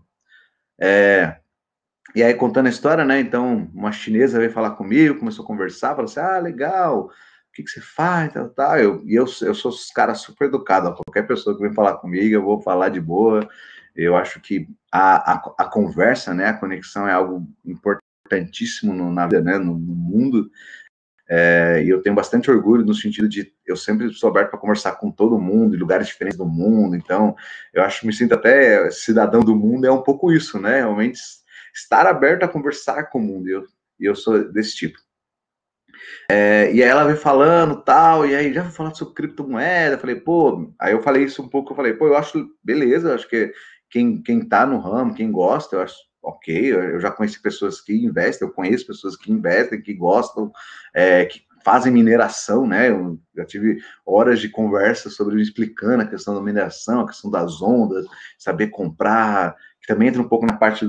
[0.80, 1.41] É,
[2.14, 3.20] e aí, contando a história, né?
[3.20, 7.12] Então, uma chinesa veio falar comigo, começou a conversar, falou assim: ah, legal, o
[7.54, 8.34] que, que você faz?
[8.34, 8.78] Tal, tal.
[8.78, 12.34] Eu, e eu, eu sou os cara super educado, qualquer pessoa que vem falar comigo,
[12.34, 13.48] eu vou falar de boa.
[13.96, 19.26] Eu acho que a, a, a conversa, né, a conexão é algo importantíssimo no, na
[19.26, 20.50] vida, né, no, no mundo.
[21.30, 24.94] É, e eu tenho bastante orgulho no sentido de eu sempre sou aberto para conversar
[24.94, 26.94] com todo mundo, em lugares diferentes do mundo.
[26.94, 27.36] Então,
[27.74, 30.80] eu acho que me sinto até cidadão do mundo é um pouco isso, né?
[30.80, 31.18] Realmente
[31.74, 33.66] estar aberto a conversar com o mundo, e eu,
[34.00, 34.98] eu sou desse tipo.
[36.30, 39.98] É, e aí ela veio falando tal, e aí já vou falar sobre criptomoeda.
[39.98, 41.72] Falei, pô, aí eu falei isso um pouco.
[41.72, 43.54] Eu falei, pô, eu acho beleza, acho que
[43.90, 46.74] quem, quem tá no ramo, quem gosta, eu acho ok.
[46.74, 50.52] Eu, já conheci pessoas que investem, eu conheço pessoas que investem, que gostam,
[50.94, 52.90] é, que fazem mineração, né?
[52.90, 57.62] Eu já tive horas de conversa sobre explicando a questão da mineração, a questão das
[57.62, 58.06] ondas,
[58.38, 60.86] saber comprar, que também entra um pouco na parte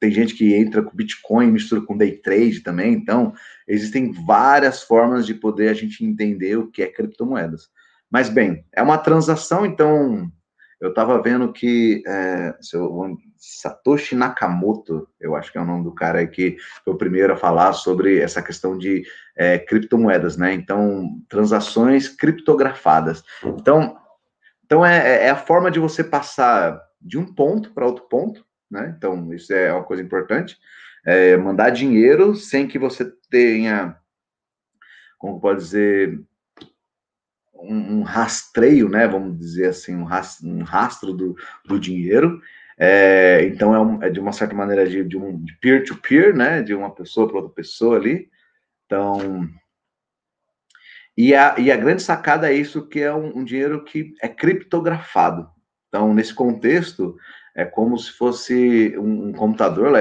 [0.00, 3.32] tem gente que entra com Bitcoin, mistura com day trade também, então
[3.66, 7.68] existem várias formas de poder a gente entender o que é criptomoedas.
[8.10, 10.30] Mas bem, é uma transação, então
[10.80, 12.54] eu estava vendo que é,
[13.38, 17.32] Satoshi Nakamoto, eu acho que é o nome do cara aí que foi o primeiro
[17.32, 19.02] a falar sobre essa questão de
[19.36, 20.52] é, criptomoedas, né?
[20.52, 23.24] Então, transações criptografadas.
[23.44, 23.96] Então,
[24.64, 28.94] então é, é a forma de você passar de um ponto para outro ponto, né?
[28.96, 30.58] Então, isso é uma coisa importante.
[31.06, 33.96] É, mandar dinheiro sem que você tenha,
[35.18, 36.20] como pode dizer,
[37.54, 39.06] um, um, rastreio, né?
[39.06, 42.40] Vamos dizer assim, um rastro, um rastro do, do dinheiro.
[42.76, 46.62] É, então, é, um, é, de uma certa maneira de, um peer-to-peer, -peer, né?
[46.62, 48.28] De uma pessoa para outra pessoa ali.
[48.84, 49.48] Então,
[51.16, 54.28] e a, e a grande sacada é isso, que é um, um, dinheiro que é
[54.28, 55.48] criptografado.
[55.88, 57.16] Então, nesse contexto,
[57.54, 60.00] é como se fosse um, computador, lá,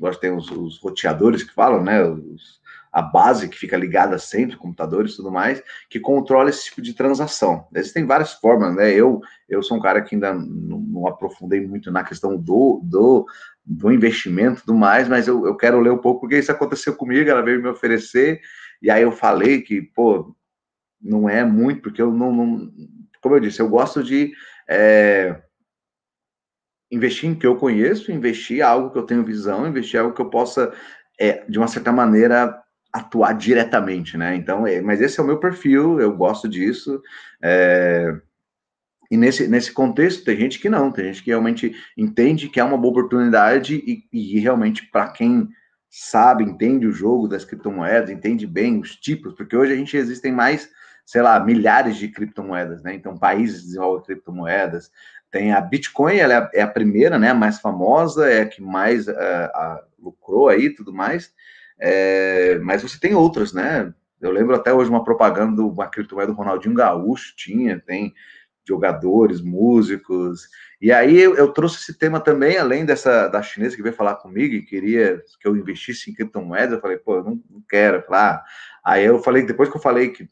[0.00, 2.02] nós temos os, os roteadores que falam, né?
[2.04, 2.62] Os,
[2.92, 6.92] a base que fica ligada sempre, computadores e tudo mais, que controla esse tipo de
[6.92, 7.66] transação.
[7.74, 8.92] Existem várias formas, né?
[8.92, 13.26] Eu, eu sou um cara que ainda não, não aprofundei muito na questão do, do,
[13.64, 16.94] do investimento e tudo mais, mas eu, eu quero ler um pouco, porque isso aconteceu
[16.94, 18.42] comigo, ela veio me oferecer,
[18.82, 20.36] e aí eu falei que, pô,
[21.00, 22.72] não é muito, porque eu não, não
[23.22, 24.32] como eu disse, eu gosto de
[24.68, 25.40] é,
[26.92, 30.14] investir em que eu conheço, investir em algo que eu tenho visão, investir em algo
[30.14, 30.72] que eu possa,
[31.18, 34.36] é, de uma certa maneira, atuar diretamente, né?
[34.36, 37.00] Então, é, mas esse é o meu perfil, eu gosto disso.
[37.42, 38.14] É,
[39.10, 42.64] e nesse, nesse contexto, tem gente que não, tem gente que realmente entende que é
[42.64, 45.48] uma boa oportunidade e, e realmente, para quem
[45.88, 50.32] sabe, entende o jogo das criptomoedas, entende bem os tipos, porque hoje a gente existem
[50.32, 50.70] mais,
[51.04, 52.94] sei lá, milhares de criptomoedas, né?
[52.94, 54.90] Então, países desenvolvem criptomoedas.
[55.32, 57.30] Tem a Bitcoin, ela é a primeira, né?
[57.30, 61.32] A mais famosa, é a que mais uh, uh, lucrou aí tudo mais.
[61.80, 63.92] É, mas você tem outras, né?
[64.20, 68.14] Eu lembro até hoje uma propaganda do criptomoeda do Ronaldinho Gaúcho, tinha, tem
[68.68, 70.48] jogadores, músicos.
[70.80, 74.16] E aí eu, eu, trouxe esse tema também, além dessa da chinesa que veio falar
[74.16, 78.02] comigo e queria que eu investisse em criptomoedas, eu falei, pô, eu não, não quero.
[78.02, 78.44] Falei, ah.
[78.84, 80.28] Aí eu falei, depois que eu falei que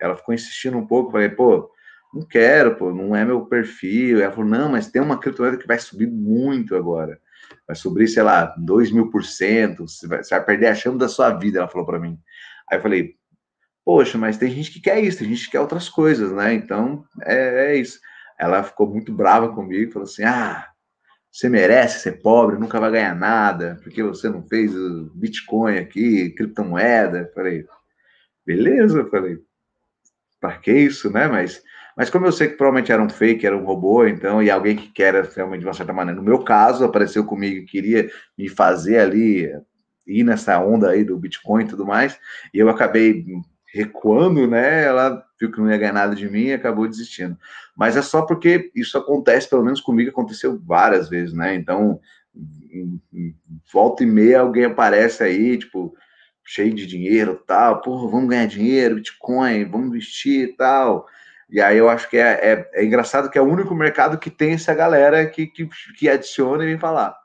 [0.00, 1.70] ela ficou insistindo um pouco, falei, pô,
[2.14, 4.20] não quero, pô, não é meu perfil.
[4.20, 7.20] Ela falou, não, mas tem uma criptomoeda que vai subir muito agora
[7.66, 11.30] vai subir, sei lá, 2 mil por cento, você vai, perder a chama da sua
[11.30, 12.18] vida, ela falou para mim.
[12.70, 13.16] Aí eu falei,
[13.84, 16.54] poxa, mas tem gente que quer isso, tem gente que quer outras coisas, né?
[16.54, 18.00] Então, é, é isso.
[18.38, 20.68] Ela ficou muito brava comigo, falou assim, ah,
[21.30, 24.72] você merece ser pobre, nunca vai ganhar nada, porque você não fez
[25.14, 27.18] Bitcoin aqui, criptomoeda.
[27.20, 27.66] Eu falei,
[28.46, 29.38] beleza, eu falei,
[30.40, 31.26] para que isso, né?
[31.26, 31.62] Mas
[31.96, 34.76] mas como eu sei que provavelmente era um fake, era um robô, então, e alguém
[34.76, 38.48] que quer realmente de uma certa maneira, no meu caso, apareceu comigo e queria me
[38.48, 39.50] fazer ali,
[40.06, 42.18] ir nessa onda aí do Bitcoin e tudo mais,
[42.52, 43.24] e eu acabei
[43.74, 44.84] recuando, né?
[44.84, 47.36] Ela viu que não ia ganhar nada de mim e acabou desistindo.
[47.76, 51.56] Mas é só porque isso acontece, pelo menos comigo aconteceu várias vezes, né?
[51.56, 51.98] Então,
[53.72, 55.92] volta e meia alguém aparece aí, tipo,
[56.44, 61.06] cheio de dinheiro tal, porra, vamos ganhar dinheiro, Bitcoin, vamos investir e tal.
[61.48, 64.30] E aí eu acho que é, é, é, engraçado que é o único mercado que
[64.30, 67.16] tem essa galera que, que, que adiciona e vem falar.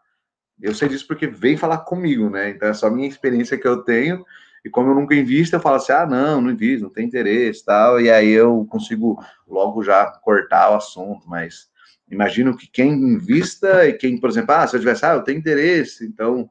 [0.62, 2.49] Eu sei disso porque vem falar comigo, né?
[2.49, 4.25] Então é só a minha experiência que eu tenho.
[4.63, 7.63] E como eu nunca invisto, eu falo assim: ah, não, não invisto, não tem interesse
[7.63, 8.01] tal.
[8.01, 11.27] E aí eu consigo logo já cortar o assunto.
[11.29, 11.69] Mas
[12.12, 15.39] imagino que quem invista e quem, por exemplo, ah, se eu tivesse, ah, eu tenho
[15.39, 16.49] interesse, então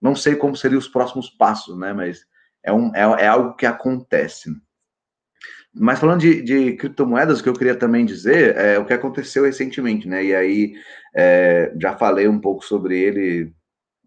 [0.00, 1.92] não sei como seriam os próximos passos, né?
[1.94, 2.26] Mas
[2.62, 4.50] é, um, é, é algo que acontece.
[5.78, 9.44] Mas falando de, de, criptomoedas, o que eu queria também dizer é o que aconteceu
[9.44, 10.24] recentemente, né?
[10.24, 10.74] E aí
[11.14, 13.52] é, já falei um pouco sobre ele,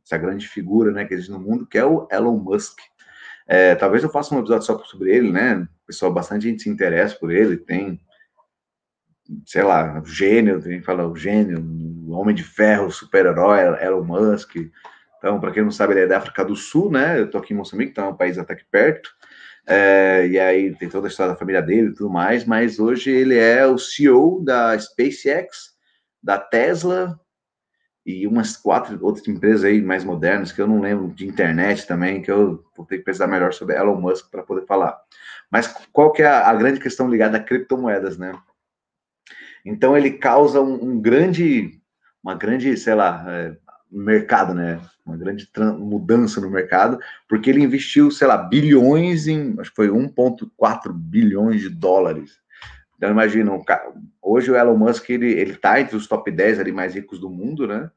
[0.03, 2.79] essa grande figura, né, que existe no mundo, que é o Elon Musk.
[3.47, 5.67] É, talvez eu faça um episódio só sobre ele, né?
[5.85, 7.99] Pessoal, bastante gente se interessa por ele, tem,
[9.45, 14.03] sei lá, o gênio, tem que falar o gênio, o homem de ferro, super-herói, Elon
[14.03, 14.55] Musk.
[15.19, 17.19] Então, para quem não sabe, ele é da África do Sul, né?
[17.19, 19.09] Eu tô aqui em Moçambique, então é um país até que perto.
[19.67, 23.11] É, e aí tem toda a história da família dele e tudo mais, mas hoje
[23.11, 25.75] ele é o CEO da SpaceX,
[26.21, 27.19] da Tesla
[28.05, 32.21] e umas quatro outras empresas aí mais modernas, que eu não lembro, de internet também,
[32.21, 34.99] que eu vou ter que pensar melhor sobre Elon Musk para poder falar.
[35.51, 38.33] Mas qual que é a, a, grande questão ligada a criptomoedas, né?
[39.65, 41.79] Então ele causa um, um grande,
[42.23, 43.57] uma grande, sei lá, é,
[43.91, 44.79] mercado, né?
[45.05, 45.49] Uma grande
[45.79, 51.61] mudança no mercado, porque ele investiu, sei lá, bilhões em, acho que foi 1,4 bilhões
[51.61, 52.39] de dólares.
[52.95, 53.51] Então, imagina,
[54.21, 57.29] hoje o Elon Musk, ele, ele tá entre os top 10 ali mais ricos do
[57.29, 57.89] mundo, né?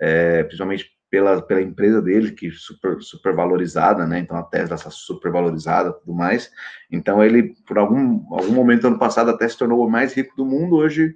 [0.00, 4.18] É, principalmente pela, pela empresa dele, que super, super valorizada, né?
[4.18, 6.50] Então a Tesla está super valorizada tudo mais.
[6.90, 10.44] Então ele, por algum, algum momento ano passado, até se tornou o mais rico do
[10.44, 10.76] mundo.
[10.76, 11.14] Hoje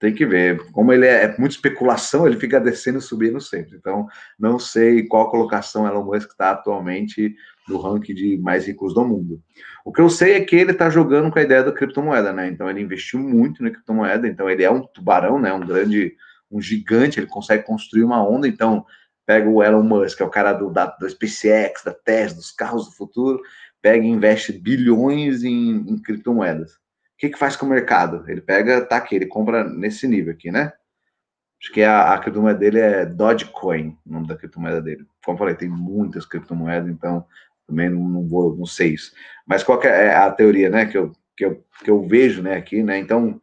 [0.00, 0.58] tem que ver.
[0.72, 3.76] Como ele é, é muita especulação, ele fica descendo e subindo sempre.
[3.76, 4.08] Então,
[4.38, 7.36] não sei qual colocação Elon Musk está atualmente
[7.68, 9.40] no ranking de mais ricos do mundo.
[9.84, 12.48] O que eu sei é que ele está jogando com a ideia da criptomoeda, né?
[12.48, 14.26] Então, ele investiu muito na criptomoeda.
[14.26, 15.52] Então, ele é um tubarão, né?
[15.52, 16.16] Um grande,
[16.50, 17.20] um gigante.
[17.20, 18.48] Ele consegue construir uma onda.
[18.48, 18.86] Então,
[19.26, 22.50] pega o Elon Musk, que é o cara do, da, da SpaceX, da Tesla, dos
[22.50, 23.38] carros do futuro,
[23.82, 26.80] pega e investe bilhões em, em criptomoedas
[27.20, 28.24] que, que faz com o mercado?
[28.26, 30.72] Ele pega, tá aqui, ele compra nesse nível aqui, né?
[31.62, 35.06] Acho que a, a criptomoeda dele é Dogecoin, o nome da criptomoeda dele.
[35.22, 37.26] Como eu falei, tem muitas criptomoedas, então
[37.66, 39.12] também não, não vou, não sei isso.
[39.46, 42.82] Mas qual é a teoria, né, que eu, que eu, que eu vejo, né, aqui,
[42.82, 42.98] né?
[42.98, 43.38] Então,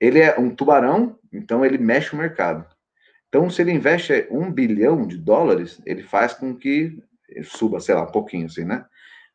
[0.00, 2.66] ele é um tubarão, então ele mexe o mercado.
[3.28, 7.00] Então, se ele investe um bilhão de dólares, ele faz com que
[7.44, 8.84] suba, sei lá, um pouquinho assim, né?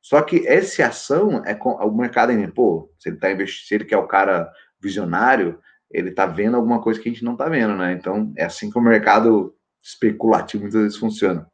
[0.01, 3.75] Só que essa ação é com o mercado ainda, pô, se ele tá investindo, se
[3.75, 5.59] ele quer o cara visionário,
[5.91, 7.93] ele tá vendo alguma coisa que a gente não tá vendo, né?
[7.93, 11.47] Então é assim que o mercado especulativo muitas vezes funciona.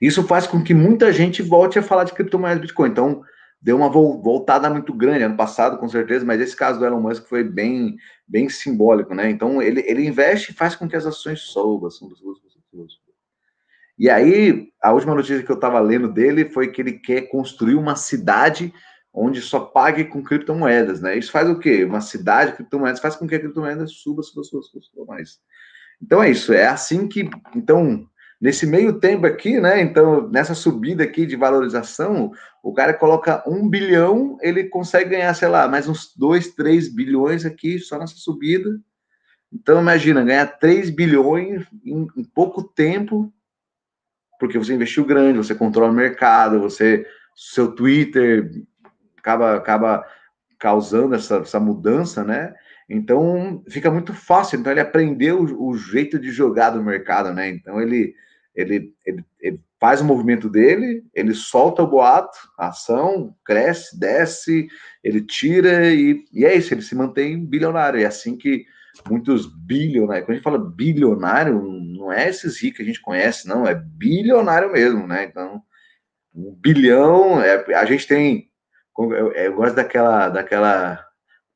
[0.00, 2.90] Isso faz com que muita gente volte a falar de criptomoedas Bitcoin.
[2.90, 3.22] Então
[3.60, 7.26] deu uma voltada muito grande ano passado, com certeza, mas esse caso do Elon Musk
[7.26, 9.30] foi bem, bem simbólico, né?
[9.30, 12.34] Então ele, ele investe e faz com que as ações subam, subam, subam,
[12.70, 12.86] subam,
[14.00, 17.74] e aí, a última notícia que eu estava lendo dele foi que ele quer construir
[17.74, 18.72] uma cidade
[19.12, 21.18] onde só pague com criptomoedas, né?
[21.18, 21.84] Isso faz o quê?
[21.84, 25.38] Uma cidade de criptomoedas faz com que a criptomoeda suba, suba, suba, suba, suba mais.
[26.00, 28.08] Então é isso, é assim que, então,
[28.40, 29.82] nesse meio tempo aqui, né?
[29.82, 32.32] Então, nessa subida aqui de valorização,
[32.62, 37.44] o cara coloca um bilhão, ele consegue ganhar, sei lá, mais uns dois, três bilhões
[37.44, 38.80] aqui só nessa subida.
[39.52, 43.30] Então, imagina, ganhar 3 bilhões em, em pouco tempo
[44.40, 48.50] porque você investiu grande, você controla o mercado, você seu Twitter
[49.18, 50.04] acaba acaba
[50.58, 52.54] causando essa, essa mudança, né?
[52.88, 54.58] Então fica muito fácil.
[54.58, 57.48] Então ele aprendeu o, o jeito de jogar do mercado, né?
[57.48, 58.14] Então ele,
[58.54, 64.68] ele, ele, ele faz o movimento dele, ele solta o boato, a ação cresce, desce,
[65.04, 66.74] ele tira e, e é isso.
[66.74, 68.00] Ele se mantém bilionário.
[68.00, 68.64] É assim que
[69.08, 70.24] muitos bilionários.
[70.24, 73.74] Quando a gente fala bilionário, não é esses ricos que a gente conhece, não, é
[73.74, 75.24] bilionário mesmo, né?
[75.24, 75.62] Então,
[76.34, 78.48] um bilhão, é, a gente tem.
[78.98, 81.06] Eu, eu gosto daquela, daquela,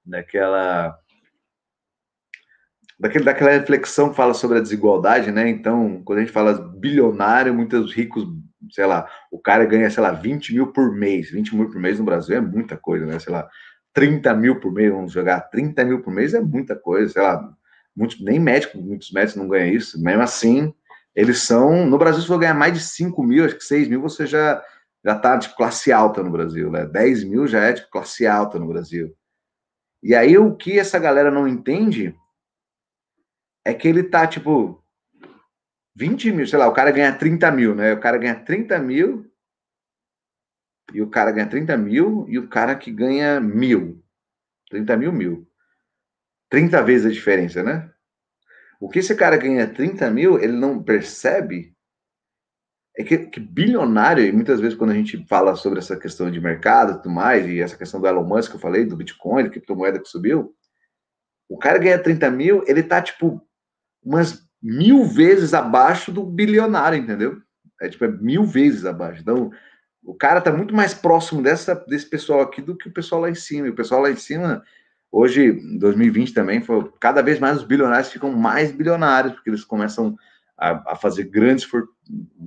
[0.04, 0.98] daquela,
[2.98, 5.48] daquele, daquela reflexão que fala sobre a desigualdade, né?
[5.48, 8.24] Então, quando a gente fala bilionário, muitos ricos,
[8.70, 11.30] sei lá, o cara ganha, sei lá, 20 mil por mês.
[11.30, 13.18] 20 mil por mês no Brasil é muita coisa, né?
[13.18, 13.48] Sei lá,
[13.94, 17.56] 30 mil por mês, vamos jogar 30 mil por mês é muita coisa, sei lá,
[17.96, 20.74] muitos, nem médico, muitos médicos não ganham isso, mesmo assim,
[21.14, 24.02] eles são, no Brasil, se for ganhar mais de 5 mil, acho que 6 mil,
[24.02, 24.62] você já,
[25.04, 28.58] já tá, tipo, classe alta no Brasil, né, 10 mil já é, tipo, classe alta
[28.58, 29.14] no Brasil.
[30.02, 32.14] E aí, o que essa galera não entende
[33.64, 34.82] é que ele tá, tipo,
[35.94, 39.24] 20 mil, sei lá, o cara ganha 30 mil, né, o cara ganha 30 mil,
[40.92, 44.02] e o cara ganha 30 mil e o cara que ganha mil.
[44.70, 45.48] 30 mil, mil.
[46.50, 47.90] 30 vezes a diferença, né?
[48.80, 51.74] O que esse cara ganha 30 mil, ele não percebe
[52.96, 56.40] é que, que, bilionário, e muitas vezes quando a gente fala sobre essa questão de
[56.40, 59.42] mercado e tudo mais, e essa questão do Elon Musk que eu falei, do Bitcoin,
[59.42, 60.54] da criptomoeda que subiu,
[61.48, 63.42] o cara ganha 30 mil, ele tá, tipo,
[64.02, 67.36] umas mil vezes abaixo do bilionário, entendeu?
[67.80, 69.20] É, tipo, é mil vezes abaixo.
[69.20, 69.50] Então,
[70.04, 73.30] o cara está muito mais próximo dessa, desse pessoal aqui do que o pessoal lá
[73.30, 73.66] em cima.
[73.66, 74.62] E o pessoal lá em cima,
[75.10, 79.64] hoje, em 2020 também, foi, cada vez mais os bilionários ficam mais bilionários, porque eles
[79.64, 80.14] começam
[80.58, 81.66] a, a fazer grandes,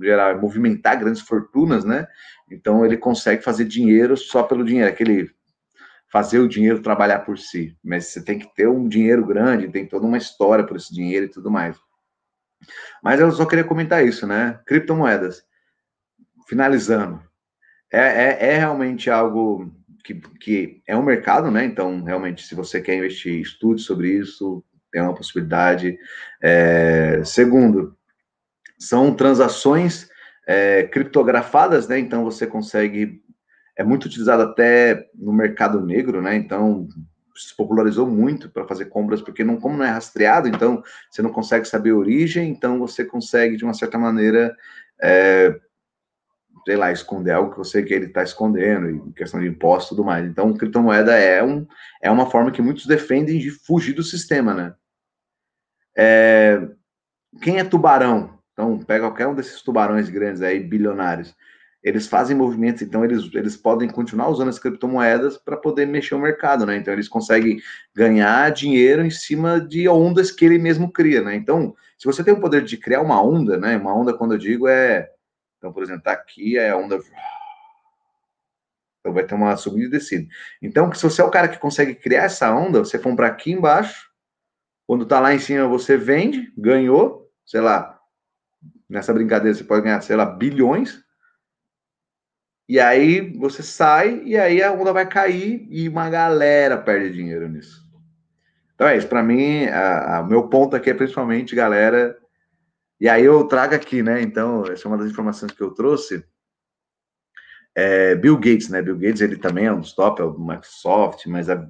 [0.00, 2.06] gerar, movimentar grandes fortunas, né?
[2.50, 5.30] Então ele consegue fazer dinheiro só pelo dinheiro, aquele
[6.10, 7.76] fazer o dinheiro trabalhar por si.
[7.84, 11.26] Mas você tem que ter um dinheiro grande, tem toda uma história por esse dinheiro
[11.26, 11.76] e tudo mais.
[13.02, 14.58] Mas eu só queria comentar isso, né?
[14.66, 15.42] Criptomoedas.
[16.48, 17.22] Finalizando,
[17.92, 19.72] é, é, é realmente algo
[20.04, 21.64] que, que é um mercado, né?
[21.64, 25.98] Então, realmente, se você quer investir, estude sobre isso, tem uma possibilidade.
[26.42, 27.96] É, segundo,
[28.78, 30.08] são transações
[30.46, 31.98] é, criptografadas, né?
[31.98, 33.22] Então você consegue.
[33.76, 36.34] É muito utilizado até no mercado negro, né?
[36.34, 36.88] Então
[37.36, 41.30] se popularizou muito para fazer compras, porque não, como não é rastreado, então você não
[41.30, 44.56] consegue saber a origem, então você consegue, de uma certa maneira,
[45.00, 45.56] é,
[46.68, 49.96] sei lá, esconder algo que você que ele está escondendo, em questão de imposto e
[49.96, 50.26] tudo mais.
[50.26, 51.66] Então, criptomoeda é, um,
[52.02, 54.74] é uma forma que muitos defendem de fugir do sistema, né?
[55.96, 56.60] É,
[57.40, 58.38] quem é tubarão?
[58.52, 61.34] Então, pega qualquer um desses tubarões grandes aí, bilionários.
[61.82, 66.20] Eles fazem movimentos, então eles, eles podem continuar usando as criptomoedas para poder mexer o
[66.20, 66.76] mercado, né?
[66.76, 67.62] Então, eles conseguem
[67.96, 71.34] ganhar dinheiro em cima de ondas que ele mesmo cria, né?
[71.34, 73.74] Então, se você tem o poder de criar uma onda, né?
[73.78, 75.08] Uma onda, quando eu digo, é
[75.58, 76.98] então, por exemplo, tá aqui a onda.
[79.00, 80.26] Então vai ter uma subida e descida.
[80.62, 84.08] Então, se você é o cara que consegue criar essa onda, você compra aqui embaixo,
[84.86, 88.00] quando tá lá em cima você vende, ganhou, sei lá,
[88.88, 91.04] nessa brincadeira você pode ganhar, sei lá, bilhões.
[92.68, 97.48] E aí você sai e aí a onda vai cair e uma galera perde dinheiro
[97.48, 97.86] nisso.
[98.74, 99.66] Então é isso, para mim,
[100.22, 102.16] o meu ponto aqui é principalmente, galera,
[103.00, 104.20] e aí eu trago aqui, né?
[104.20, 106.24] Então, essa é uma das informações que eu trouxe.
[107.74, 108.82] É Bill Gates, né?
[108.82, 111.68] Bill Gates, ele também é um dos top, é o Microsoft, mas a,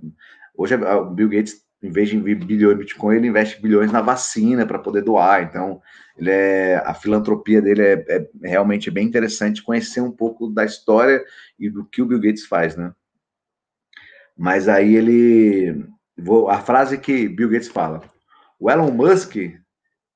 [0.56, 4.00] hoje o Bill Gates, em vez de investir bilhões em Bitcoin, ele investe bilhões na
[4.00, 5.42] vacina para poder doar.
[5.42, 5.82] Então,
[6.16, 11.22] ele é, a filantropia dele é, é, realmente bem interessante conhecer um pouco da história
[11.58, 12.92] e do que o Bill Gates faz, né?
[14.36, 15.84] Mas aí ele.
[16.16, 18.02] Vou, a frase que Bill Gates fala:
[18.58, 19.36] o Elon Musk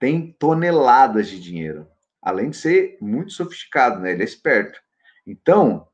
[0.03, 1.87] tem toneladas de dinheiro,
[2.21, 4.11] além de ser muito sofisticado, né?
[4.11, 4.81] Ele é esperto.
[5.25, 5.87] Então,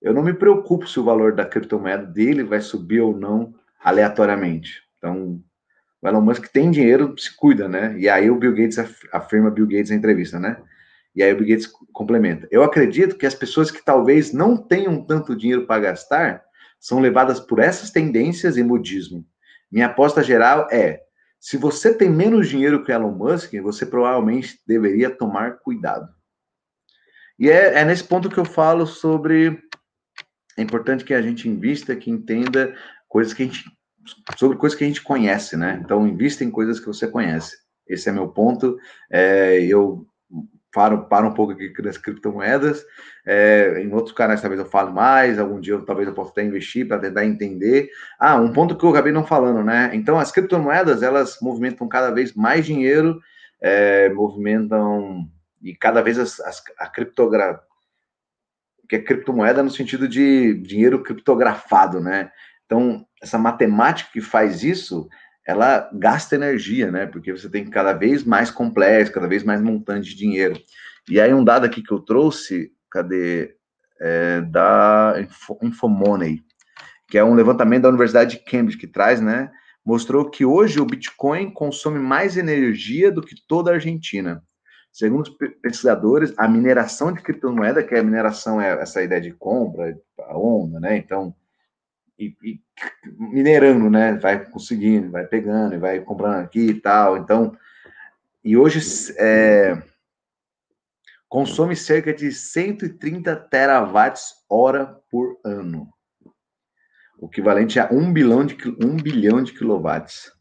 [0.00, 3.52] eu não me preocupo se o valor da criptomoeda dele vai subir ou não
[3.82, 4.84] aleatoriamente.
[4.96, 5.42] Então,
[6.00, 7.98] o Elon Musk tem dinheiro, se cuida, né?
[7.98, 8.78] E aí o Bill Gates
[9.12, 10.62] afirma Bill Gates na entrevista, né?
[11.12, 12.46] E aí o Bill Gates complementa.
[12.52, 16.44] Eu acredito que as pessoas que talvez não tenham tanto dinheiro para gastar
[16.78, 19.26] são levadas por essas tendências e modismo.
[19.68, 21.07] Minha aposta geral é
[21.40, 26.08] se você tem menos dinheiro que Elon Musk, você provavelmente deveria tomar cuidado.
[27.38, 29.62] E é, é nesse ponto que eu falo sobre.
[30.56, 32.74] É importante que a gente invista, que entenda
[33.06, 33.64] coisas que a gente.
[34.36, 35.80] sobre coisas que a gente conhece, né?
[35.84, 37.56] Então, invista em coisas que você conhece.
[37.86, 38.76] Esse é meu ponto.
[39.08, 40.07] É, eu
[40.72, 42.84] paro, paro um pouco aqui das criptomoedas.
[43.26, 46.86] É, em outros canais talvez eu fale mais, algum dia talvez eu possa até investir
[46.86, 47.90] para tentar entender.
[48.18, 49.90] Ah, um ponto que eu acabei não falando, né?
[49.92, 53.20] Então, as criptomoedas, elas movimentam cada vez mais dinheiro,
[53.60, 55.28] é, movimentam,
[55.62, 57.60] e cada vez as, as, a criptografia,
[58.88, 62.30] que é criptomoeda no sentido de dinheiro criptografado, né?
[62.64, 65.08] Então, essa matemática que faz isso,
[65.48, 67.06] ela gasta energia, né?
[67.06, 70.60] Porque você tem cada vez mais complexo, cada vez mais montante de dinheiro.
[71.08, 73.56] E aí um dado aqui que eu trouxe, cadê?
[73.98, 75.16] É, da
[75.60, 76.44] Infomoney,
[77.08, 79.50] que é um levantamento da Universidade de Cambridge que traz, né?
[79.84, 84.40] Mostrou que hoje o Bitcoin consome mais energia do que toda a Argentina.
[84.92, 85.30] Segundo os
[85.62, 90.38] pesquisadores, a mineração de criptomoeda, que é a mineração é essa ideia de compra, a
[90.38, 90.96] onda, né?
[90.96, 91.34] Então,
[92.18, 92.60] e, e,
[93.06, 94.14] minerando, né?
[94.14, 97.16] Vai conseguindo, vai pegando, e vai comprando aqui e tal.
[97.16, 97.56] Então,
[98.44, 98.80] e hoje
[99.18, 99.80] é,
[101.28, 105.88] consome cerca de 130 terawatts hora por ano,
[107.18, 110.32] o equivalente a um bilhão de, um bilhão de quilowatts.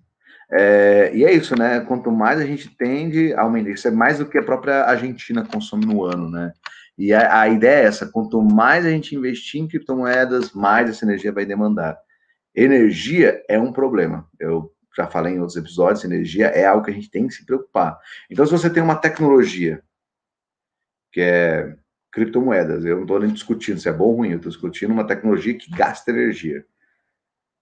[0.49, 1.81] É, e é isso, né?
[1.81, 5.45] Quanto mais a gente tende a aumentar, isso é mais do que a própria Argentina
[5.45, 6.53] consome no ano, né?
[6.97, 11.05] E a, a, ideia é essa: quanto mais a gente investir em criptomoedas, mais essa
[11.05, 11.97] energia vai demandar.
[12.55, 14.27] Energia é um problema.
[14.39, 17.45] Eu já falei em outros episódios: energia é algo que a gente tem que se
[17.45, 17.99] preocupar.
[18.29, 19.83] Então, se você tem uma tecnologia
[21.11, 21.75] que é
[22.11, 25.05] criptomoedas, eu não estou nem discutindo se é bom ou ruim, eu estou discutindo uma
[25.05, 26.65] tecnologia que gasta energia.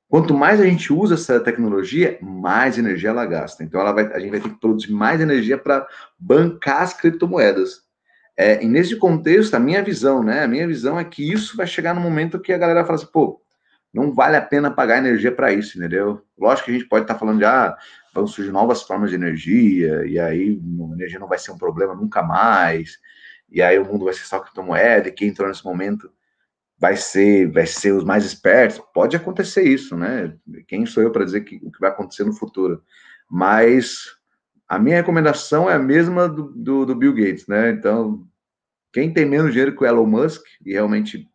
[0.08, 3.64] Quanto mais a gente usa essa tecnologia, mais energia ela gasta.
[3.64, 5.86] Então, ela vai, a gente vai ter que produzir mais energia para
[6.18, 7.85] bancar as criptomoedas.
[8.38, 10.44] É, e nesse contexto, a minha visão, né?
[10.44, 13.08] A minha visão é que isso vai chegar no momento que a galera fala assim,
[13.12, 13.42] pô,
[13.94, 16.22] não vale a pena pagar energia para isso, entendeu?
[16.38, 17.76] Lógico que a gente pode estar tá falando de, ah,
[18.14, 21.96] vão surgir novas formas de energia, e aí a energia não vai ser um problema
[21.96, 22.98] nunca mais,
[23.50, 26.12] e aí o mundo vai ser só criptomoeda, e quem entrou nesse momento
[26.78, 28.82] vai ser, vai ser os mais espertos.
[28.94, 30.36] Pode acontecer isso, né?
[30.68, 32.84] Quem sou eu para dizer que, o que vai acontecer no futuro?
[33.30, 34.15] Mas
[34.68, 37.70] a minha recomendação é a mesma do, do, do, Bill Gates, né?
[37.70, 38.26] Então,
[38.92, 41.28] quem tem menos dinheiro que o Elon Musk, e realmente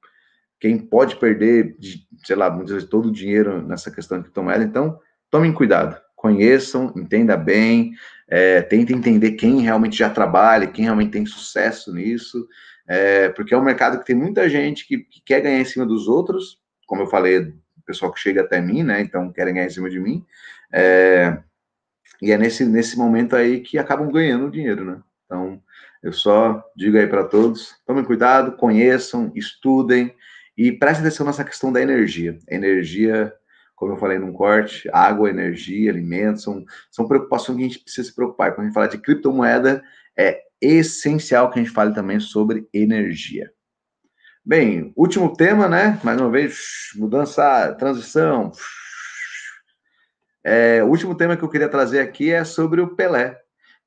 [0.58, 1.76] quem pode perder,
[2.24, 4.98] sei lá, muitas vezes todo o dinheiro nessa questão de criptomoeda, então
[5.30, 5.96] tomem cuidado.
[6.16, 7.92] conheçam, entenda bem,
[8.28, 12.46] é, tente entender quem realmente já trabalha, quem realmente tem sucesso nisso,
[12.86, 15.86] é, porque é um mercado que tem muita gente que, que, quer ganhar em cima
[15.86, 19.00] dos outros, como eu falei, o pessoal que chega até mim, né?
[19.00, 20.24] Então querem ganhar em cima de mim.
[20.72, 21.38] É,
[22.22, 25.00] e é nesse, nesse momento aí que acabam ganhando dinheiro, né?
[25.24, 25.62] Então,
[26.02, 30.14] eu só digo aí para todos: tomem cuidado, conheçam, estudem
[30.56, 32.38] e prestem atenção nessa questão da energia.
[32.48, 33.32] Energia,
[33.74, 38.08] como eu falei num corte, água, energia, alimentos, são, são preocupações que a gente precisa
[38.08, 38.52] se preocupar.
[38.52, 39.82] Quando a gente fala de criptomoeda,
[40.16, 43.50] é essencial que a gente fale também sobre energia.
[44.44, 46.00] Bem, último tema, né?
[46.02, 48.52] Mais uma vez, mudança, transição.
[50.44, 53.38] É, o último tema que eu queria trazer aqui é sobre o Pelé.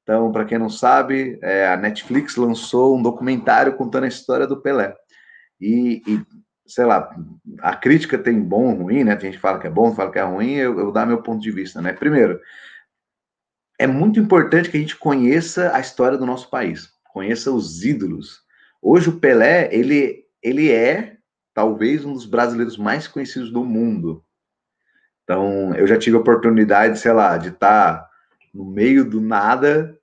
[0.04, 4.62] Então, para quem não sabe, é, a Netflix lançou um documentário contando a história do
[4.62, 4.94] Pelé.
[5.60, 6.22] E, e,
[6.68, 7.16] sei lá,
[7.62, 9.16] a crítica tem bom ruim, né?
[9.16, 11.22] Tem gente que fala que é bom, fala que é ruim, eu, eu dar meu
[11.22, 11.94] ponto de vista, né?
[11.94, 12.40] Primeiro,
[13.80, 18.42] é muito importante que a gente conheça a história do nosso país, conheça os ídolos.
[18.82, 21.18] Hoje o Pelé, ele, ele é
[21.54, 24.24] talvez um dos brasileiros mais conhecidos do mundo.
[25.34, 28.08] Então, eu já tive a oportunidade, sei lá, de estar
[28.54, 29.98] no meio do nada,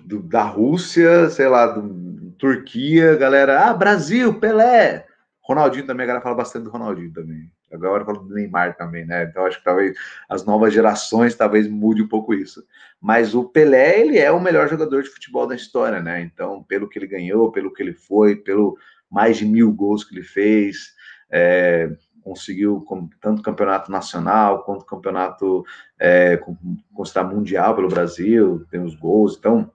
[0.00, 5.04] do, da Rússia, sei lá, do, Turquia, galera, ah, Brasil, Pelé.
[5.42, 7.50] Ronaldinho também, a galera fala bastante do Ronaldinho também.
[7.72, 9.24] Agora fala do Neymar também, né?
[9.24, 9.96] Então acho que talvez
[10.28, 12.64] as novas gerações talvez mude um pouco isso.
[13.00, 16.20] Mas o Pelé, ele é o melhor jogador de futebol da história, né?
[16.20, 18.76] Então, pelo que ele ganhou, pelo que ele foi, pelo
[19.10, 20.92] mais de mil gols que ele fez,
[21.30, 21.90] é,
[22.22, 22.84] conseguiu
[23.20, 25.64] tanto campeonato nacional quanto campeonato
[25.98, 26.40] é,
[26.94, 29.70] considerado mundial pelo Brasil, tem os gols, então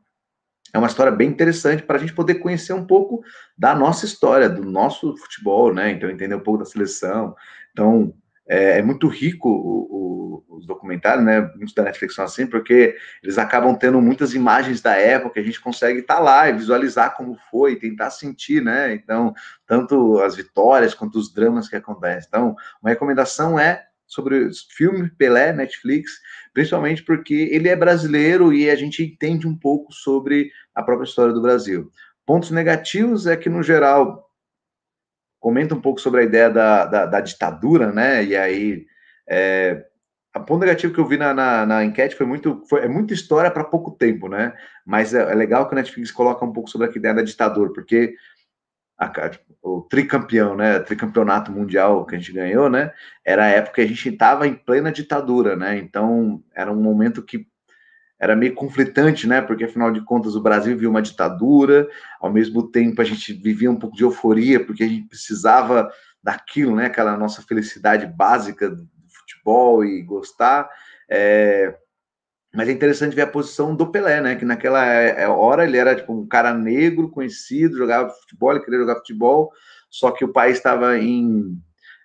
[0.74, 3.24] é uma história bem interessante para a gente poder conhecer um pouco
[3.58, 5.92] da nossa história, do nosso futebol, né?
[5.92, 7.36] Então, entender um pouco da seleção.
[7.72, 8.14] Então,
[8.48, 11.42] é, é muito rico o, o, os documentários, né?
[11.56, 15.60] Muitos da Netflix são assim, porque eles acabam tendo muitas imagens da época, a gente
[15.60, 18.94] consegue estar tá lá e visualizar como foi, tentar sentir, né?
[18.94, 19.34] Então,
[19.66, 22.28] tanto as vitórias quanto os dramas que acontecem.
[22.28, 26.14] Então, uma recomendação é sobre o filme Pelé, Netflix,
[26.54, 31.34] principalmente porque ele é brasileiro e a gente entende um pouco sobre a própria história
[31.34, 31.92] do Brasil.
[32.26, 34.27] Pontos negativos é que, no geral,
[35.40, 38.24] comenta um pouco sobre a ideia da, da, da ditadura, né?
[38.24, 38.86] E aí,
[39.30, 39.86] é,
[40.34, 43.14] a ponto negativo que eu vi na, na, na enquete foi muito, foi, é muita
[43.14, 44.54] história para pouco tempo, né?
[44.86, 47.72] Mas é, é, legal que o Netflix coloca um pouco sobre a ideia da ditadura,
[47.74, 48.16] porque
[49.00, 49.12] a,
[49.62, 50.78] o tricampeão, né?
[50.78, 52.92] O tricampeonato mundial que a gente ganhou, né?
[53.26, 55.78] Era a época que a gente estava em plena ditadura, né?
[55.78, 57.48] Então era um momento que
[58.20, 59.42] era meio conflitante, né?
[59.42, 61.88] Porque afinal de contas o Brasil viu uma ditadura,
[62.20, 65.90] ao mesmo tempo a gente vivia um pouco de euforia, porque a gente precisava
[66.22, 66.88] daquilo, né?
[66.88, 70.70] Aquela nossa felicidade básica do futebol e gostar.
[71.10, 71.76] É...
[72.56, 74.36] Mas é interessante ver a posição do Pelé, né?
[74.36, 78.64] Que naquela é, é, hora ele era tipo um cara negro, conhecido, jogava futebol, ele
[78.64, 79.52] queria jogar futebol,
[79.92, 81.56] só que o país estava em,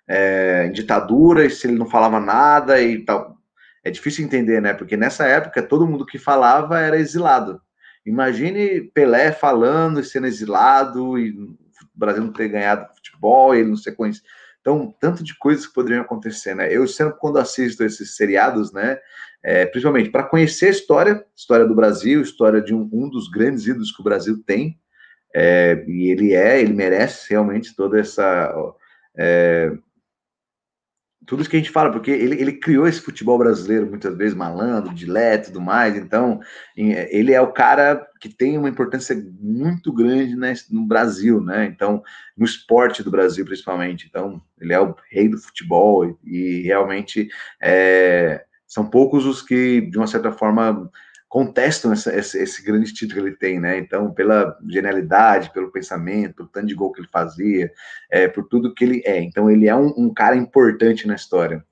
[0.07, 3.42] é, em ditadura, e se ele não falava nada e tal
[3.83, 4.73] é difícil entender, né?
[4.73, 7.61] Porque nessa época todo mundo que falava era exilado.
[8.05, 11.57] Imagine Pelé falando e sendo exilado e o
[11.93, 14.25] Brasil não ter ganhado futebol, ele não ser conhecido.
[14.59, 16.73] Então, tanto de coisas que poderiam acontecer, né?
[16.73, 18.97] Eu sempre, quando assisto esses seriados, né?
[19.43, 23.67] É, principalmente para conhecer a história, história do Brasil, história de um, um dos grandes
[23.67, 24.79] ídolos que o Brasil tem,
[25.35, 28.53] é, e ele é, ele merece realmente toda essa
[29.17, 29.71] é,
[31.25, 34.35] tudo isso que a gente fala, porque ele, ele criou esse futebol brasileiro muitas vezes,
[34.35, 36.39] malandro, dileto e tudo mais, então
[36.75, 41.65] ele é o cara que tem uma importância muito grande né, no Brasil, né?
[41.65, 42.01] Então,
[42.37, 44.07] no esporte do Brasil, principalmente.
[44.07, 47.27] Então, ele é o rei do futebol e, e realmente
[47.61, 50.89] é, são poucos os que, de uma certa forma,
[51.33, 53.79] contestam essa, esse, esse, grande título que ele tem, né?
[53.79, 57.71] Então, pela genialidade, pelo pensamento, pelo tanto de gol que ele fazia,
[58.11, 59.19] é, por tudo que ele é.
[59.19, 61.65] Então, ele é um, um cara importante na história.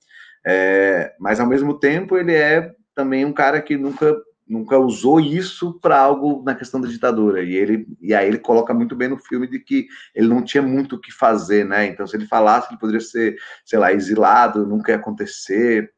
[0.43, 5.79] É, mas, ao mesmo tempo, ele é também um cara que nunca nunca usou isso
[5.79, 7.43] para algo na questão da ditadura.
[7.43, 9.85] E ele e aí ele coloca muito bem no filme de que
[10.15, 11.85] ele não tinha muito o que fazer, né?
[11.85, 15.93] Então, se ele falasse, ele poderia ser, sei lá, exilado, nunca ia acontecer.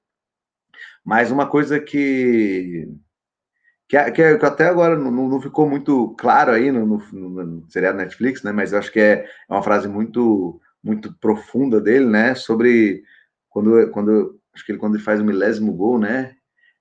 [1.05, 2.89] Mas uma coisa que
[4.11, 8.41] que, que, até agora não, não, ficou muito claro aí no, no, no, seriado Netflix,
[8.41, 8.51] né?
[8.51, 12.33] Mas eu acho que é, é uma frase muito muito profunda dele, né?
[12.35, 13.03] Sobre
[13.49, 16.35] quando, quando acho que ele quando ele faz o milésimo gol, né?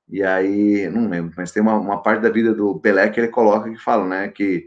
[0.08, 3.28] E aí, não lembro, mas tem uma, uma parte da vida do Pelé que ele
[3.28, 4.28] coloca que fala, né?
[4.28, 4.66] Que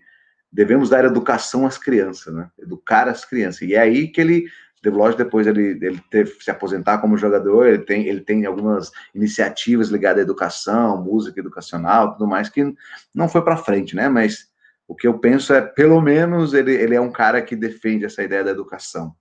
[0.51, 2.49] devemos dar educação às crianças, né?
[2.59, 3.61] Educar as crianças.
[3.63, 4.45] E é aí que ele
[4.91, 9.89] Deus depois ele, ele teve se aposentar como jogador, ele tem, ele tem algumas iniciativas
[9.89, 12.73] ligadas à educação, música educacional, tudo mais, que
[13.13, 14.07] não foi para frente, né?
[14.07, 14.47] Mas
[14.87, 18.23] o que eu penso é, pelo menos, ele, ele é um cara que defende essa
[18.23, 19.13] ideia da educação.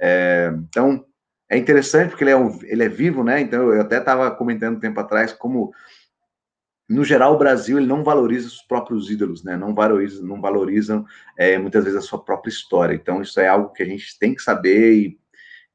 [0.00, 1.04] É, então,
[1.50, 3.40] é interessante porque ele é, um, ele é vivo, né?
[3.40, 5.72] Então, eu até estava comentando um tempo atrás como
[6.88, 9.56] no geral, o Brasil ele não valoriza os próprios ídolos, né?
[9.56, 11.04] Não valoriza, não valorizam
[11.36, 12.94] é, muitas vezes a sua própria história.
[12.94, 15.18] Então, isso é algo que a gente tem que saber e,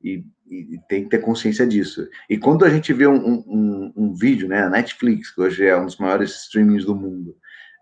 [0.01, 2.07] e, e tem que ter consciência disso.
[2.27, 4.63] E quando a gente vê um, um, um, vídeo, né?
[4.63, 7.35] A Netflix, que hoje é um dos maiores streamings do mundo,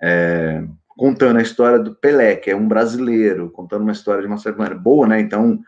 [0.04, 4.42] é, contando a história do Pelé, que é um brasileiro, contando uma história de uma
[4.58, 5.22] maneira boa, né?
[5.22, 5.62] Então,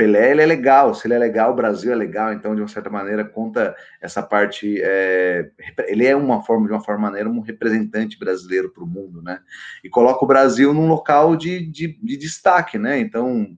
[0.00, 2.68] Pelé ele é legal, se ele é legal, o Brasil é legal, então de uma
[2.68, 4.80] certa maneira conta essa parte.
[4.80, 5.50] É,
[5.88, 9.40] ele é uma forma, de uma forma maneira, um representante brasileiro para o mundo, né?
[9.84, 12.98] E coloca o Brasil num local de, de, de destaque, né?
[12.98, 13.54] Então,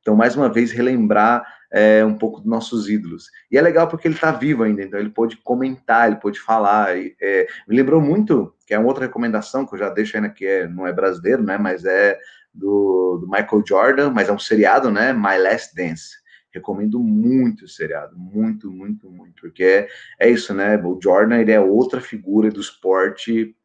[0.00, 3.30] então, mais uma vez, relembrar é, um pouco dos nossos ídolos.
[3.50, 6.96] E é legal porque ele está vivo ainda, então ele pode comentar, ele pode falar.
[6.98, 10.46] E, é, me lembrou muito, que é outra recomendação que eu já deixo ainda que
[10.46, 11.58] é, não é brasileiro, né?
[11.58, 12.18] Mas é
[12.52, 15.12] do, do, Michael Jordan, mas é um seriado, né?
[15.12, 16.22] My Last Dance.
[16.52, 19.88] Recomendo muito o seriado, muito, muito, muito, porque é,
[20.20, 20.76] é isso, né?
[20.76, 23.56] O Jordan ele é outra figura do esporte,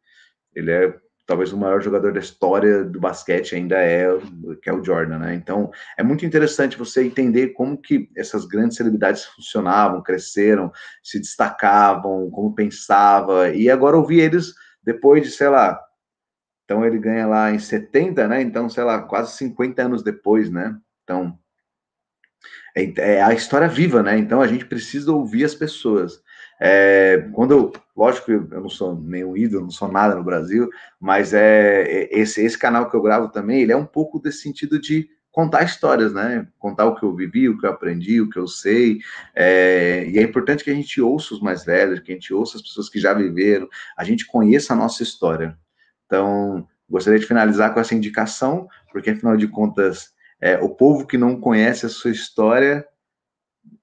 [0.56, 0.97] ele é
[1.30, 4.08] talvez o maior jogador da história do basquete ainda é
[4.64, 5.36] que é o Jordan, né?
[5.36, 10.72] Então é muito interessante você entender como que essas grandes celebridades funcionavam, cresceram,
[11.04, 14.56] se destacavam, como pensava e agora ouvir eles
[14.92, 15.84] depois de sei lá
[16.70, 18.44] então ele ganha lá em 70, né?
[18.44, 20.78] Então, sei lá, quase 50 anos depois, né?
[21.04, 21.36] Então,
[22.78, 24.20] é, é a história viva, né?
[24.20, 26.22] Então a gente precisa ouvir as pessoas.
[26.62, 30.70] É, quando eu, lógico, eu não sou nenhum ídolo, não sou nada no Brasil,
[31.00, 34.44] mas é, é esse, esse canal que eu gravo também, ele é um pouco desse
[34.44, 36.48] sentido de contar histórias, né?
[36.58, 39.00] Contar o que eu vivi, o que eu aprendi, o que eu sei.
[39.36, 42.58] É, e é importante que a gente ouça os mais velhos, que a gente ouça
[42.58, 43.68] as pessoas que já viveram,
[43.98, 45.58] a gente conheça a nossa história.
[46.06, 50.12] Então, gostaria de finalizar com essa indicação, porque afinal de contas,
[50.42, 52.86] é, o povo que não conhece a sua história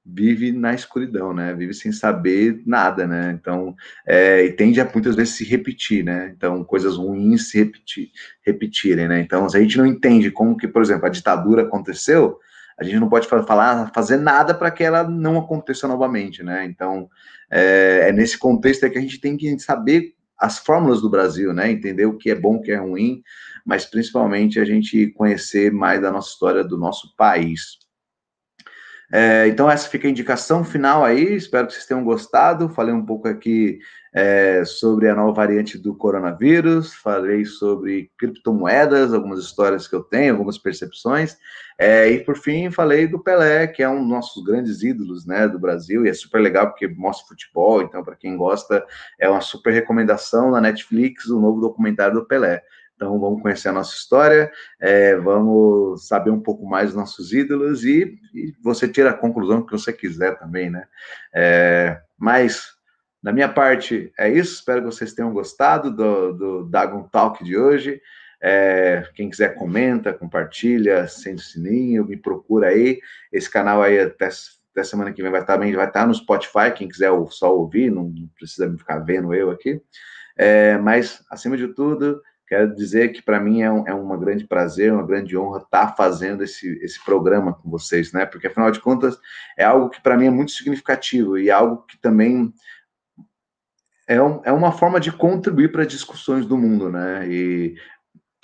[0.04, 1.52] vive na escuridão, né?
[1.54, 3.36] Vive sem saber nada, né?
[3.38, 3.74] Então,
[4.06, 6.32] é, e tende a muitas vezes se repetir, né?
[6.36, 8.10] Então, coisas ruins se repetir,
[8.42, 9.20] repetirem, né?
[9.20, 12.38] Então, se a gente não entende como que, por exemplo, a ditadura aconteceu,
[12.78, 16.64] a gente não pode falar, fazer nada para que ela não aconteça novamente, né?
[16.64, 17.08] Então,
[17.50, 21.70] é, é nesse contexto que a gente tem que saber as fórmulas do Brasil, né?
[21.70, 23.22] Entender o que é bom, o que é ruim,
[23.64, 27.78] mas principalmente a gente conhecer mais da nossa história do nosso país.
[29.12, 31.34] É, então, essa fica a indicação final aí.
[31.34, 32.68] Espero que vocês tenham gostado.
[32.68, 33.78] Falei um pouco aqui
[34.16, 40.32] é, sobre a nova variante do coronavírus, falei sobre criptomoedas, algumas histórias que eu tenho,
[40.32, 41.36] algumas percepções.
[41.78, 45.46] É, e por fim, falei do Pelé, que é um dos nossos grandes ídolos né,
[45.46, 47.82] do Brasil, e é super legal porque mostra futebol.
[47.82, 48.82] Então, para quem gosta,
[49.20, 52.62] é uma super recomendação na Netflix o novo documentário do Pelé.
[52.96, 57.84] Então, vamos conhecer a nossa história, é, vamos saber um pouco mais dos nossos ídolos
[57.84, 60.88] e, e, você tira a conclusão que você quiser também, né?
[61.34, 62.70] É, mas,
[63.22, 64.54] da minha parte, é isso.
[64.54, 68.00] Espero que vocês tenham gostado do, do Dagon Talk de hoje.
[68.40, 72.98] É, quem quiser, comenta, compartilha, acende o sininho, me procura aí.
[73.30, 74.30] Esse canal aí até,
[74.72, 76.72] até semana que vem vai estar, vai estar no Spotify.
[76.74, 79.82] Quem quiser só ouvir, não precisa ficar vendo eu aqui.
[80.34, 84.92] É, mas, acima de tudo, Quero dizer que para mim é, um, é grande prazer,
[84.92, 88.24] uma grande honra estar tá fazendo esse, esse programa com vocês, né?
[88.24, 89.18] Porque afinal de contas
[89.58, 92.52] é algo que para mim é muito significativo e algo que também
[94.06, 97.26] é, um, é uma forma de contribuir para discussões do mundo, né?
[97.28, 97.76] E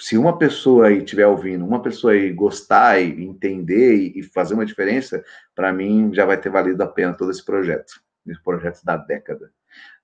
[0.01, 4.55] se uma pessoa aí estiver ouvindo, uma pessoa aí gostar e entender e, e fazer
[4.55, 5.25] uma diferença,
[5.55, 9.53] para mim já vai ter valido a pena todo esse projeto, esse projeto da década.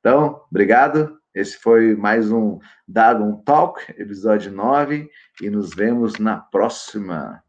[0.09, 1.19] Então, obrigado.
[1.35, 5.07] Esse foi mais um Dagon Talk, episódio 9,
[5.43, 7.45] e nos vemos na próxima.